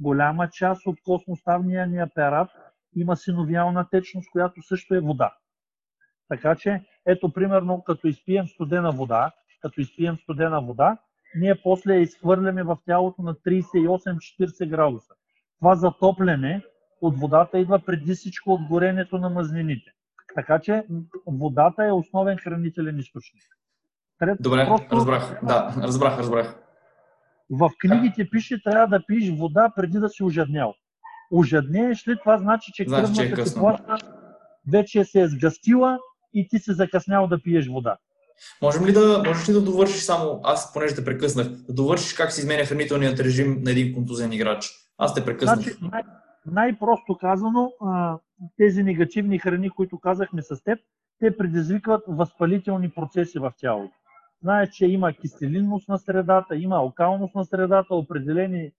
[0.00, 2.50] Голяма част от космоставния ни апарат
[2.96, 5.34] има синовиална течност, която също е вода.
[6.28, 9.32] Така че, ето примерно, като изпием студена вода,
[9.62, 10.96] като изпием студена вода,
[11.36, 15.14] ние после я изхвърляме в тялото на 38-40 градуса.
[15.58, 16.62] Това затопляне
[17.00, 19.92] от водата идва преди всичко от горенето на мазнините.
[20.34, 20.86] Така че
[21.26, 23.42] водата е основен хранителен източник.
[24.18, 24.96] Трет, Добре, просто...
[24.96, 25.40] разбрах.
[25.44, 26.63] Да, разбрах, разбрах.
[27.50, 30.74] В книгите пише, трябва да пиеш вода преди да си ожаднял.
[31.32, 33.96] Ожаднееш ли, това значи, че Знаеш, кръвната е теплата
[34.72, 35.98] вече се е сгъстила
[36.34, 37.96] и ти се закъснял да пиеш вода.
[38.62, 42.32] Можем ли да, можеш ли да довършиш само, аз понеже те прекъснах, да довършиш как
[42.32, 44.70] се изменя хранителният режим на един контузен играч?
[44.98, 45.60] Аз те прекъснах.
[45.60, 46.02] Значи, най-
[46.46, 47.72] най-просто казано,
[48.56, 50.78] тези негативни храни, които казахме с теб,
[51.20, 53.94] те предизвикват възпалителни процеси в тялото.
[54.44, 58.72] Знаеш, че има киселинност на средата, има алкалност на средата, определени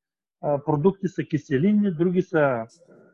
[0.65, 2.65] продукти са киселинни, други са,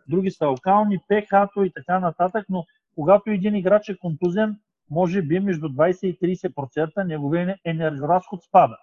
[0.08, 5.40] други са алкални, ph и така нататък, но когато един играч е контузен, може би
[5.40, 8.78] между 20 и 30% неговия енергоразход спада.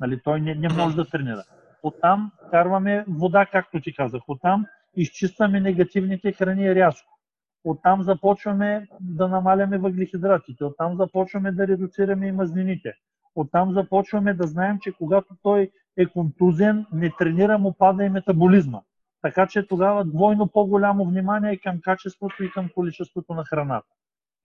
[0.00, 1.44] Нали, той не, не може да тренира.
[1.82, 4.22] Оттам карваме вода, както ти казах.
[4.28, 4.66] Оттам
[4.96, 7.18] изчистваме негативните храни рязко.
[7.64, 10.64] Оттам започваме да намаляме въглехидратите.
[10.64, 12.92] Оттам започваме да редуцираме и мазнините.
[13.34, 18.80] Оттам започваме да знаем, че когато той е контузен, не тренира, му пада и метаболизма.
[19.22, 23.88] Така че тогава двойно по-голямо внимание е към качеството и към количеството на храната.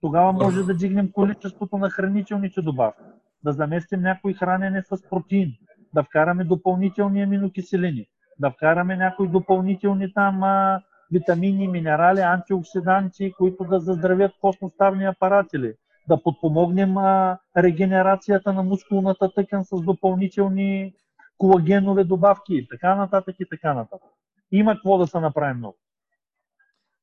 [0.00, 3.02] Тогава може да дигнем количеството на хранителните добавки,
[3.44, 5.52] да заместим някои хранене с протеин,
[5.94, 8.06] да вкараме допълнителни аминокиселини,
[8.38, 10.82] да вкараме някои допълнителни там а,
[11.12, 15.74] витамини, минерали, антиоксиданти, които да заздравят костноставни апаратели,
[16.08, 20.94] да подпомогнем а, регенерацията на мускулната тъкан с допълнителни
[21.38, 24.10] колагенове добавки и така нататък и така нататък.
[24.52, 25.76] Има какво да се направи много.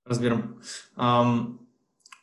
[0.09, 0.55] Разбирам.
[0.97, 1.59] Ам,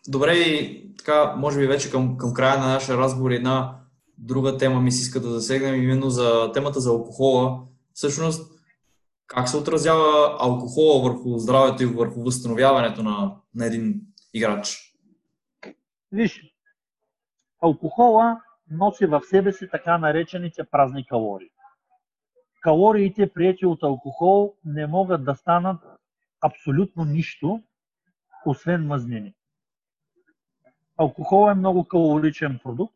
[0.09, 3.79] добре, и така, може би вече към, към края на нашия разговор една
[4.19, 7.63] друга тема ми се иска да засегнем, именно за темата за алкохола.
[7.95, 8.62] Всъщност,
[9.35, 14.01] как се отразява алкохола върху здравето и върху възстановяването на, на един
[14.35, 14.95] играч?
[16.13, 16.55] Виж,
[17.61, 21.51] алкохола носи в себе си така наречените празни калории.
[22.61, 25.81] Калориите, прияти от алкохол, не могат да станат
[26.41, 27.63] абсолютно нищо,
[28.47, 29.35] освен мазнини.
[30.97, 32.95] Алкохол е много калоричен продукт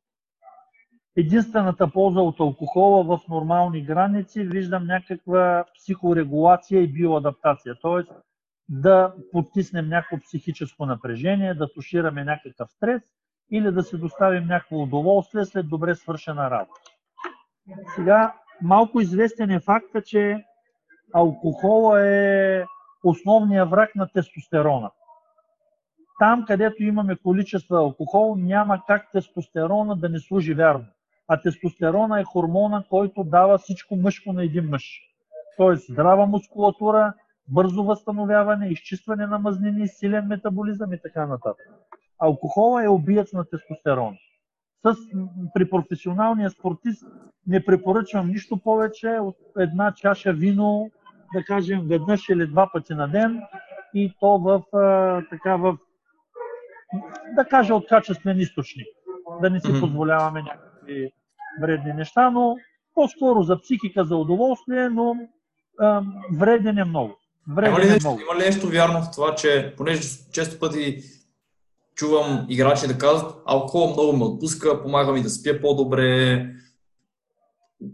[1.16, 7.74] единствената полза от алкохола в нормални граници виждам някаква психорегулация и биоадаптация.
[7.82, 8.14] Т.е.
[8.68, 13.02] да потиснем някакво психическо напрежение, да тушираме някакъв стрес
[13.50, 16.80] или да се доставим някакво удоволствие след добре свършена работа.
[17.96, 20.44] Сега, малко известен е факта, че
[21.14, 22.64] алкохола е
[23.04, 24.90] основния враг на тестостерона.
[26.18, 30.86] Там, където имаме количество алкохол, няма как тестостерона да не служи вярно
[31.28, 35.00] а тестостерона е хормона, който дава всичко мъжко на един мъж.
[35.56, 37.12] Тоест здрава мускулатура,
[37.48, 41.66] бързо възстановяване, изчистване на мазнини, силен метаболизъм и така нататък.
[42.18, 44.16] Алкохола е убиец на тестостерон.
[44.84, 44.96] С,
[45.54, 47.04] при професионалния спортист
[47.46, 50.90] не препоръчвам нищо повече от една чаша вино,
[51.34, 53.42] да кажем веднъж или два пъти на ден
[53.94, 54.62] и то в,
[55.30, 55.78] така, в
[57.34, 58.86] да кажа от качествен източник.
[59.42, 61.12] Да не си позволяваме някакви някакви
[61.60, 62.56] вредни неща, но
[62.94, 65.14] по-скоро за психика, за удоволствие, но
[65.80, 67.16] а, вреден е много.
[67.48, 68.20] Вреден има, ли е нещо, много.
[68.20, 71.02] има ли нещо вярно в това, че понеже често пъти
[71.94, 76.46] чувам играчи да казват, алкохол много ме отпуска, помага ми да спя по-добре,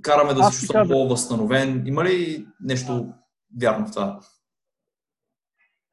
[0.02, 1.86] караме да се чувствам по-възстановен.
[1.86, 3.12] Има ли нещо
[3.60, 4.20] вярно в това?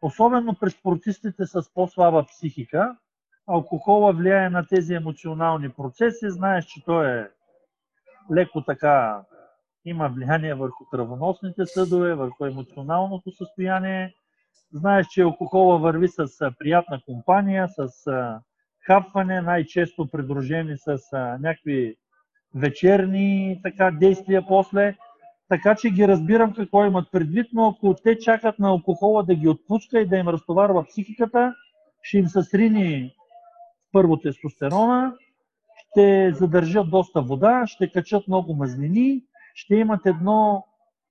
[0.02, 2.95] Особено при спортистите с по-слаба психика,
[3.50, 6.30] алкохола влияе на тези емоционални процеси.
[6.30, 7.28] Знаеш, че той е
[8.34, 9.22] леко така,
[9.86, 14.14] има влияние върху кръвоносните съдове, върху емоционалното състояние.
[14.74, 16.28] Знаеш, че алкохола върви с
[16.60, 17.89] приятна компания, с
[18.86, 20.97] хапване, най-често придружени с
[21.39, 21.95] някакви
[22.56, 24.95] вечерни така, действия после.
[25.50, 29.47] Така че ги разбирам какво имат предвид, но ако те чакат на алкохола да ги
[29.47, 31.56] отпуска и да им разтоварва психиката,
[32.02, 33.14] ще им се срини
[33.91, 35.13] първо тестостерона,
[35.77, 39.23] ще задържат доста вода, ще качат много мазнини,
[39.55, 40.65] ще имат едно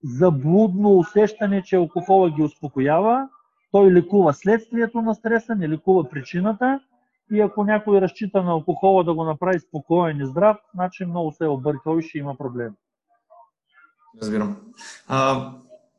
[0.04, 3.28] заблудно усещане, че алкохола ги успокоява,
[3.72, 6.80] той лекува следствието на стреса, не лекува причината
[7.32, 11.44] и ако някой разчита на алкохола да го направи спокоен и здрав, значи много се
[11.44, 12.72] е объркал и ще има проблем.
[14.22, 14.56] Разбирам.
[15.08, 15.50] А,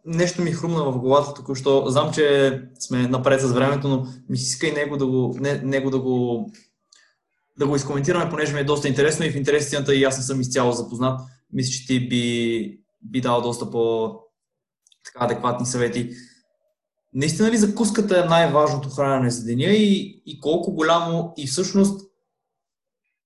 [0.05, 1.84] нещо ми хрумна в главата току-що.
[1.88, 5.61] Знам, че сме напред с времето, но ми си иска и него да го, не,
[5.61, 6.45] него да го,
[7.60, 10.41] да го изкоментираме, понеже ми е доста интересно и в интересията и аз не съм
[10.41, 11.22] изцяло запознат.
[11.53, 14.14] Мисля, че ти би, би дал доста по
[15.05, 16.10] така адекватни съвети.
[17.14, 22.10] Наистина ли закуската е най-важното хранене за деня и, и колко голямо и всъщност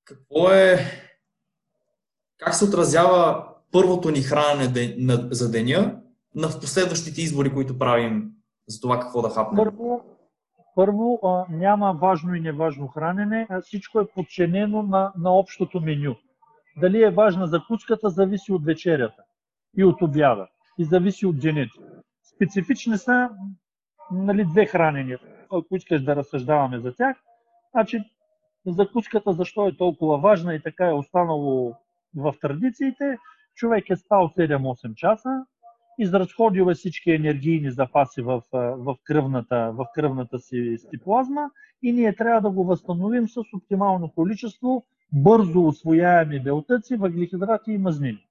[0.06, 0.86] какво е,
[2.38, 4.96] как се отразява първото ни хранене
[5.32, 6.02] за деня
[6.36, 8.32] на последващите избори, които правим
[8.68, 9.66] за това какво да хапнем?
[9.66, 10.13] Първо,
[10.76, 11.20] първо
[11.50, 16.16] няма важно и неважно хранене, а всичко е подчинено на, на общото меню.
[16.78, 19.24] Дали е важна закуската, зависи от вечерята
[19.78, 20.48] и от обяда
[20.78, 21.80] и зависи от дените.
[22.36, 23.30] Специфични са
[24.12, 25.20] нали, две хранения,
[25.52, 27.18] ако искаш да разсъждаваме за тях.
[27.72, 28.04] Значи,
[28.68, 31.76] закуската защо е толкова важна и така е останало
[32.16, 33.18] в традициите.
[33.56, 35.46] Човек е спал 7-8 часа,
[36.00, 41.50] изразходил е всички енергийни запаси в, в, кръвната, в кръвната си стиплазма
[41.84, 48.28] и ние трябва да го възстановим с оптимално количество бързо освояеми белтъци, въглехидрати и мазнини.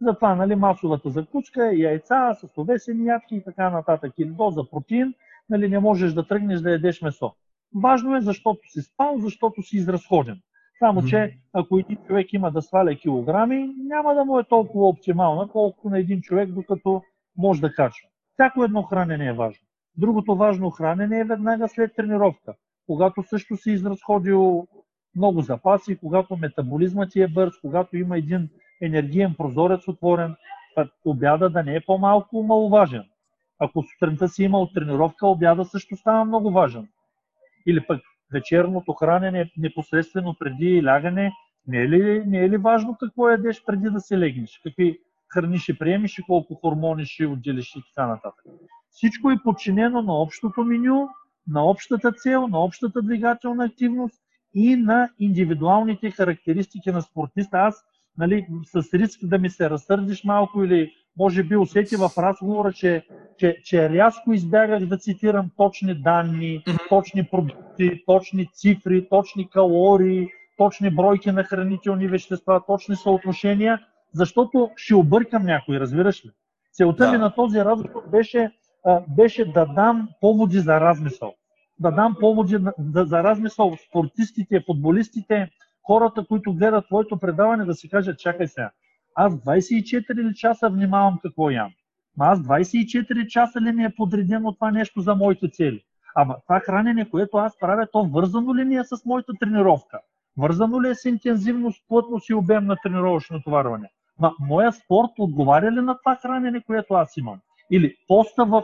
[0.00, 4.12] Затова нали, масовата закуска, яйца с овесени ядки и така нататък.
[4.18, 5.14] Или доза протеин,
[5.48, 7.34] нали, не можеш да тръгнеш да ядеш месо.
[7.74, 10.40] Важно е, защото си спал, защото си изразходен.
[10.78, 15.48] Само, че ако един човек има да сваля килограми, няма да му е толкова оптимална,
[15.48, 17.02] колкото на един човек, докато
[17.36, 18.08] може да качва.
[18.32, 19.66] Всяко едно хранене е важно.
[19.96, 22.54] Другото важно хранене е веднага след тренировка.
[22.86, 24.66] Когато също си изразходил
[25.16, 28.48] много запаси, когато метаболизмът ти е бърз, когато има един
[28.82, 30.34] енергиен прозорец отворен,
[31.04, 33.04] обяда да не е по-малко маловажен.
[33.58, 36.88] Ако сутринта си имал тренировка, обяда също става много важен.
[37.66, 38.00] Или пък
[38.32, 41.32] вечерното хранене непосредствено преди лягане,
[41.66, 44.60] не е ли, не е ли важно какво ядеш преди да се легнеш?
[44.62, 44.98] Какви
[45.32, 48.44] храни ще приемеш и колко хормони ще отделиш и така нататък.
[48.90, 51.08] Всичко е подчинено на общото меню,
[51.48, 54.20] на общата цел, на общата двигателна активност
[54.54, 57.58] и на индивидуалните характеристики на спортиста.
[57.58, 57.84] Аз
[58.18, 63.06] нали, с риск да ми се разсърдиш малко или може би усети в разговора, че,
[63.36, 70.90] че, че рязко избягах да цитирам точни данни, точни продукти, точни цифри, точни калории, точни
[70.90, 73.80] бройки на хранителни вещества, точни съотношения,
[74.12, 76.30] защото ще объркам някой, разбираш ли?
[76.72, 77.12] Целта да.
[77.12, 78.50] ми на този разговор беше,
[79.16, 81.34] беше да дам поводи за размисъл.
[81.78, 82.58] Да дам поводи
[82.94, 85.50] за размисъл спортистите, футболистите,
[85.88, 88.70] хората, които гледат твоето предаване, да си кажат, чакай сега,
[89.14, 91.72] аз 24 часа внимавам какво ям.
[92.16, 95.82] Ма аз 24 часа ли ми е подредено това нещо за моите цели?
[96.14, 100.00] Ама това хранене, което аз правя, то вързано ли ми е с моята тренировка?
[100.38, 103.90] Вързано ли е с интензивност, плътност и обем на тренировъчно натоварване?
[104.20, 107.40] Ма моя спорт отговаря ли на това хранене, което аз имам?
[107.70, 108.62] Или поста в,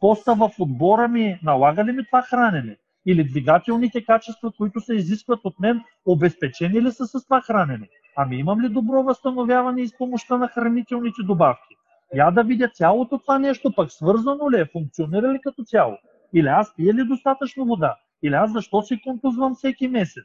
[0.00, 2.76] поста в отбора ми налага ли ми това хранене?
[3.06, 7.88] Или двигателните качества, които се изискват от мен, обезпечени ли са с това хранене?
[8.16, 11.76] Ами имам ли добро възстановяване и с помощта на хранителните добавки?
[12.14, 15.96] Я да видя цялото това нещо, пък свързано ли е, функционира ли като цяло?
[16.34, 17.96] Или аз пия ли достатъчно вода?
[18.22, 20.24] Или аз защо си контузвам всеки месец?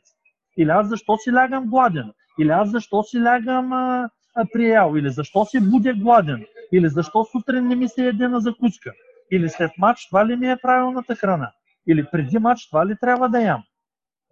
[0.57, 2.11] Или аз защо си лягам гладен?
[2.39, 4.95] Или аз защо си лягам а, а, приял?
[4.95, 6.45] Или защо си будя гладен?
[6.71, 8.91] Или защо сутрин не ми се еде на закуска?
[9.31, 11.51] Или след матч това ли ми е правилната храна?
[11.89, 13.63] Или преди матч това ли трябва да ям?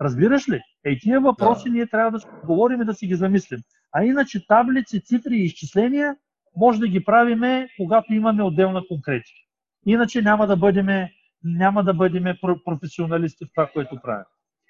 [0.02, 0.62] Разбираш ли?
[0.86, 1.74] Ей, тия въпроси да.
[1.74, 3.60] ние трябва да говорим и да си ги замислим.
[3.92, 6.16] А иначе таблици, цифри и изчисления
[6.56, 9.40] може да ги правиме, когато имаме отделна конкретика.
[9.86, 11.08] Иначе няма да бъдем,
[11.44, 12.24] няма да бъдем
[12.66, 14.26] професионалисти в това, което правим.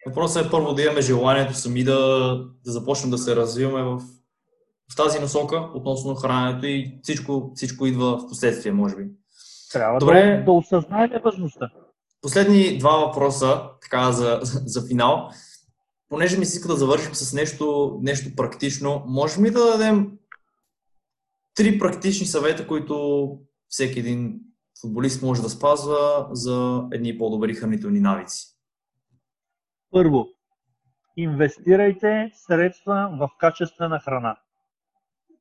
[0.07, 1.97] Въпросът е първо да имаме желанието сами да,
[2.65, 3.99] да започнем да се развиваме в,
[4.91, 9.03] в тази насока относно храненето и всичко, всичко идва в последствие, може би.
[9.73, 10.37] Трябва Добре.
[10.37, 11.69] да, да осъзнаем важността.
[12.25, 15.29] Последни два въпроса, така за, за финал.
[16.09, 20.11] Понеже ми се иска да завършим с нещо, нещо практично, можем ли да дадем
[21.55, 23.27] три практични съвета, които
[23.67, 24.39] всеки един
[24.81, 28.45] футболист може да спазва за едни по-добри хранителни навици?
[29.91, 30.27] Първо,
[31.17, 34.37] инвестирайте средства в качествена храна.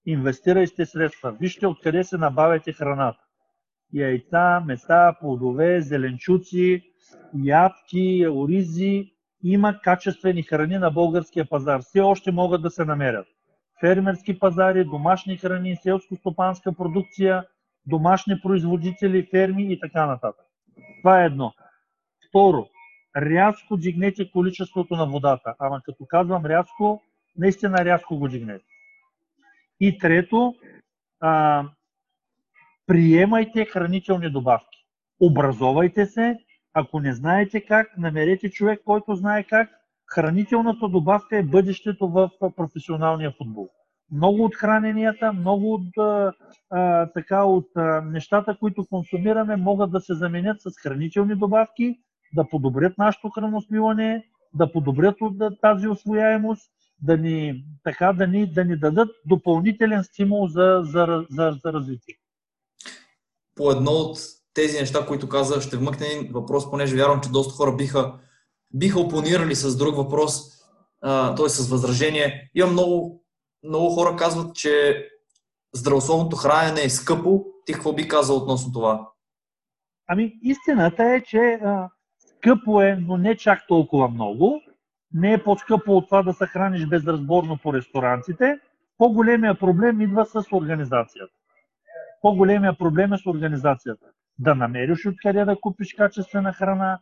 [0.07, 1.33] Инвестирайте средства.
[1.41, 3.24] Вижте откъде се набавяте храната
[3.95, 6.83] яйца, меса, плодове, зеленчуци,
[7.35, 9.11] ядки, оризи.
[9.43, 11.81] Има качествени храни на българския пазар.
[11.81, 13.27] Все още могат да се намерят.
[13.81, 17.45] Фермерски пазари, домашни храни, селско-стопанска продукция,
[17.87, 20.45] домашни производители, ферми и така нататък.
[21.01, 21.53] Това е едно.
[22.29, 22.69] Второ,
[23.17, 25.55] рязко дигнете количеството на водата.
[25.59, 27.03] Ама като казвам рязко,
[27.37, 28.65] наистина рязко го дигнете.
[29.81, 30.55] И трето,
[31.21, 31.65] а,
[32.87, 34.87] приемайте хранителни добавки.
[35.21, 36.39] Образовайте се,
[36.75, 39.71] ако не знаете как, намерете човек, който знае как.
[40.07, 43.69] Хранителната добавка е бъдещето в професионалния футбол.
[44.13, 45.99] Много от храненията, много от,
[46.71, 51.97] а, така, от а, нещата, които консумираме, могат да се заменят с хранителни добавки,
[52.35, 54.25] да подобрят нашето храносмиване,
[54.55, 55.17] да подобрят
[55.61, 56.71] тази освояемост,
[57.03, 62.15] да ни, така, да ни, да ни дадат допълнителен стимул за, за, за, за развитие.
[63.55, 64.19] По едно от
[64.55, 68.15] тези неща, които каза, ще вмъкне един въпрос, понеже вярвам, че доста хора биха,
[68.75, 70.43] биха опонирали с друг въпрос,
[71.37, 71.49] т.е.
[71.49, 72.51] с възражение.
[72.55, 73.25] Има много,
[73.63, 75.05] много хора казват, че
[75.75, 77.45] здравословното хранене е скъпо.
[77.67, 79.09] Ти какво би казал относно това?
[80.07, 81.89] Ами, истината е, че а,
[82.19, 84.61] скъпо е, но не чак толкова много.
[85.15, 88.59] Не е по-скъпо от това да се храниш безразборно по ресторантите.
[88.99, 91.35] По-големия проблем идва с организацията.
[92.25, 94.07] По-големия проблем е с организацията.
[94.39, 96.99] Да намериш откъде да купиш качествена храна,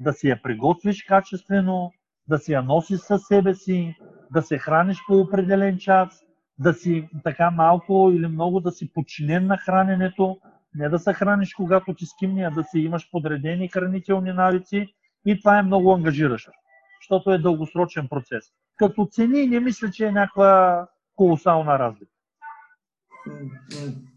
[0.00, 1.92] да си я приготвиш качествено,
[2.28, 3.96] да си я носиш със себе си,
[4.30, 6.20] да се храниш по определен час,
[6.58, 10.38] да си така малко или много да си подчинен на храненето,
[10.74, 14.94] не да се храниш когато ти скимни, а да си имаш подредени хранителни навици.
[15.26, 16.52] И това е много ангажиращо,
[17.00, 18.44] защото е дългосрочен процес.
[18.76, 22.11] Като цени не мисля, че е някаква колосална разлика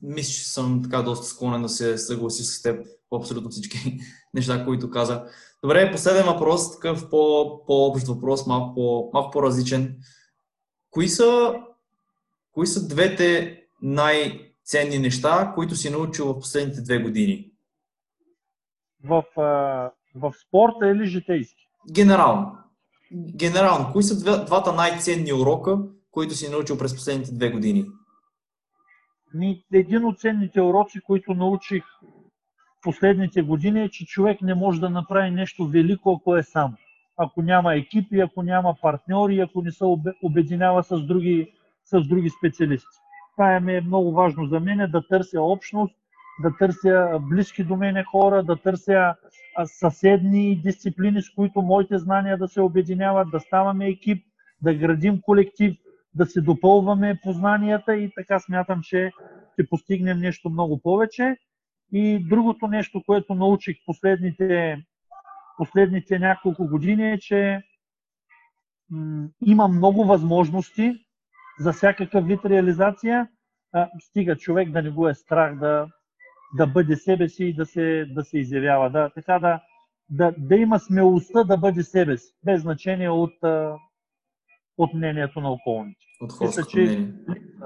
[0.02, 4.00] мисля, че съм така доста склонен да се съгласи с теб по абсолютно всички
[4.34, 5.26] неща, които каза.
[5.64, 9.98] Добре, последен въпрос, такъв по, по-общ въпрос, малко, по, малко по-различен.
[10.92, 11.54] Кои са,
[12.52, 17.52] кои са двете най-ценни неща, които си научил в последните две години?
[19.04, 19.24] В,
[20.16, 21.68] в спорта или житейски?
[21.92, 22.58] Генерално.
[23.14, 23.92] Генерално.
[23.94, 25.80] Кои са двата най-ценни урока,
[26.12, 27.86] които си научил през последните две години?
[29.74, 31.84] Един от ценните уроци, които научих
[32.78, 36.76] в последните години е, че човек не може да направи нещо велико, ако е сам.
[37.18, 39.86] Ако няма екипи, ако няма партньори, ако не се
[40.24, 41.54] обединява с други,
[41.86, 42.98] с други специалисти.
[43.36, 45.96] Това е много важно за мен, да търся общност,
[46.44, 49.16] да търся близки до мене хора, да търся
[49.66, 54.26] съседни дисциплини, с които моите знания да се обединяват, да ставаме екип,
[54.62, 55.76] да градим колектив,
[56.16, 59.12] да се допълваме познанията и така смятам, че
[59.54, 61.38] ще постигнем нещо много повече.
[61.94, 64.78] И другото нещо, което научих последните,
[65.58, 67.62] последните няколко години е, че
[68.90, 71.06] м- има много възможности
[71.60, 73.28] за всякакъв вид реализация.
[73.74, 75.88] А, стига човек да не го е страх да,
[76.58, 78.90] да бъде себе си и да се, да се изявява.
[78.90, 79.62] Да, така да,
[80.10, 83.34] да, да има смелостта да бъде себе си, без значение от,
[84.78, 86.06] от мнението на околните.
[86.22, 87.14] От мисля, че,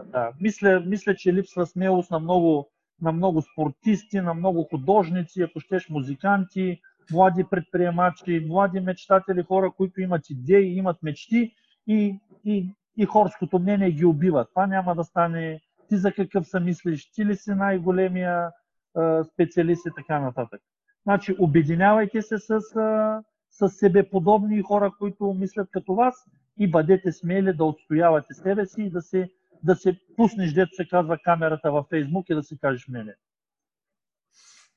[0.06, 2.70] да, мисля, мисля, че липсва смелост на много,
[3.02, 6.82] на много спортисти, на много художници, ако щеш музиканти,
[7.12, 11.54] млади предприемачи, млади мечтатели, хора, които имат идеи, имат мечти
[11.88, 14.46] и, и, и хорското мнение ги убива.
[14.46, 18.52] Това няма да стане ти за какъв са мислиш, ти ли си най-големия
[18.96, 20.62] а, специалист и така нататък.
[21.04, 26.16] Значи, обединявайте се с, а, с себеподобни хора, които мислят като вас
[26.60, 29.30] и бъдете смели да отстоявате себе си и да се,
[29.64, 33.16] да се пуснеш, дето се казва камерата във Фейсбук и да си кажеш мене.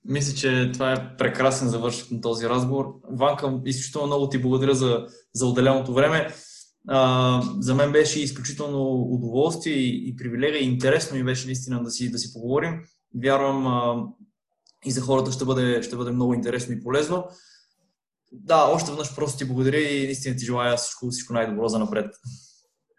[0.04, 3.00] Мисля, че това е прекрасен завършък на този разговор.
[3.10, 6.28] Ванка, изключително много ти благодаря за, за отделеното време.
[6.88, 12.10] А, за мен беше изключително удоволствие и, и привилегия интересно ми беше наистина да си,
[12.10, 12.80] да си поговорим.
[13.22, 14.06] Вярвам а,
[14.86, 17.24] и за хората ще бъде, ще бъде много интересно и полезно
[18.32, 22.14] да, още веднъж просто ти благодаря и наистина ти желая всичко, всичко най-добро за напред.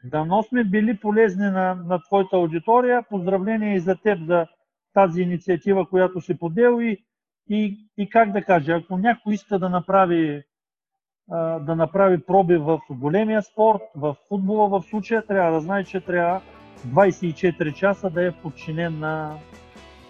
[0.04, 3.04] Дано сме били полезни на, на твоята аудитория.
[3.10, 4.48] Поздравления и за теб за
[4.94, 7.06] тази инициатива, която си подел и,
[7.50, 10.44] и, и как да кажа, ако някой иска да направи,
[11.60, 16.42] да направи проби в големия спорт, в футбола в случая, трябва да знае, че трябва
[16.88, 19.38] 24 часа да е подчинен на,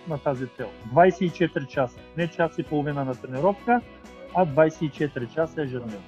[0.08, 0.70] на тази цел.
[0.94, 3.82] 24 часа, не час и половина на тренировка,
[4.36, 6.04] а 24 часа ежедневно.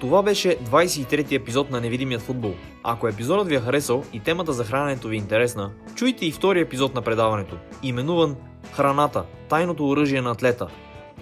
[0.00, 2.54] Това беше 23-ти епизод на Невидимият футбол.
[2.84, 6.60] Ако епизодът ви е харесал и темата за храненето ви е интересна, чуйте и втори
[6.60, 8.36] епизод на предаването, именуван
[8.72, 10.66] Храната– тайното оръжие на атлета.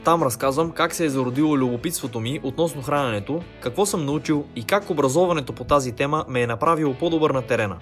[0.05, 4.91] Там разказвам как се е зародило любопитството ми относно храненето, какво съм научил и как
[4.91, 7.77] образованието по тази тема ме е направило по-добър на терена.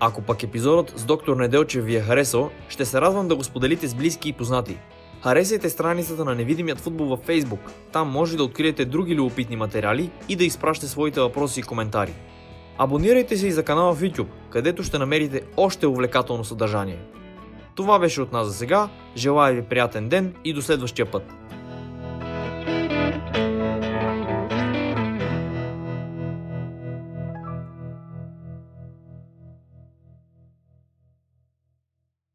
[0.00, 3.88] Ако пък епизодът с доктор Неделчев ви е харесал, ще се радвам да го споделите
[3.88, 4.78] с близки и познати–
[5.22, 7.70] Харесайте страницата на Невидимият футбол във Facebook.
[7.92, 12.14] Там може да откриете други любопитни материали и да изпращате своите въпроси и коментари.
[12.78, 16.98] Абонирайте се и за канала в YouTube, където ще намерите още увлекателно съдържание.
[17.74, 21.22] Това беше от нас за сега, желая ви приятен ден и до следващия път.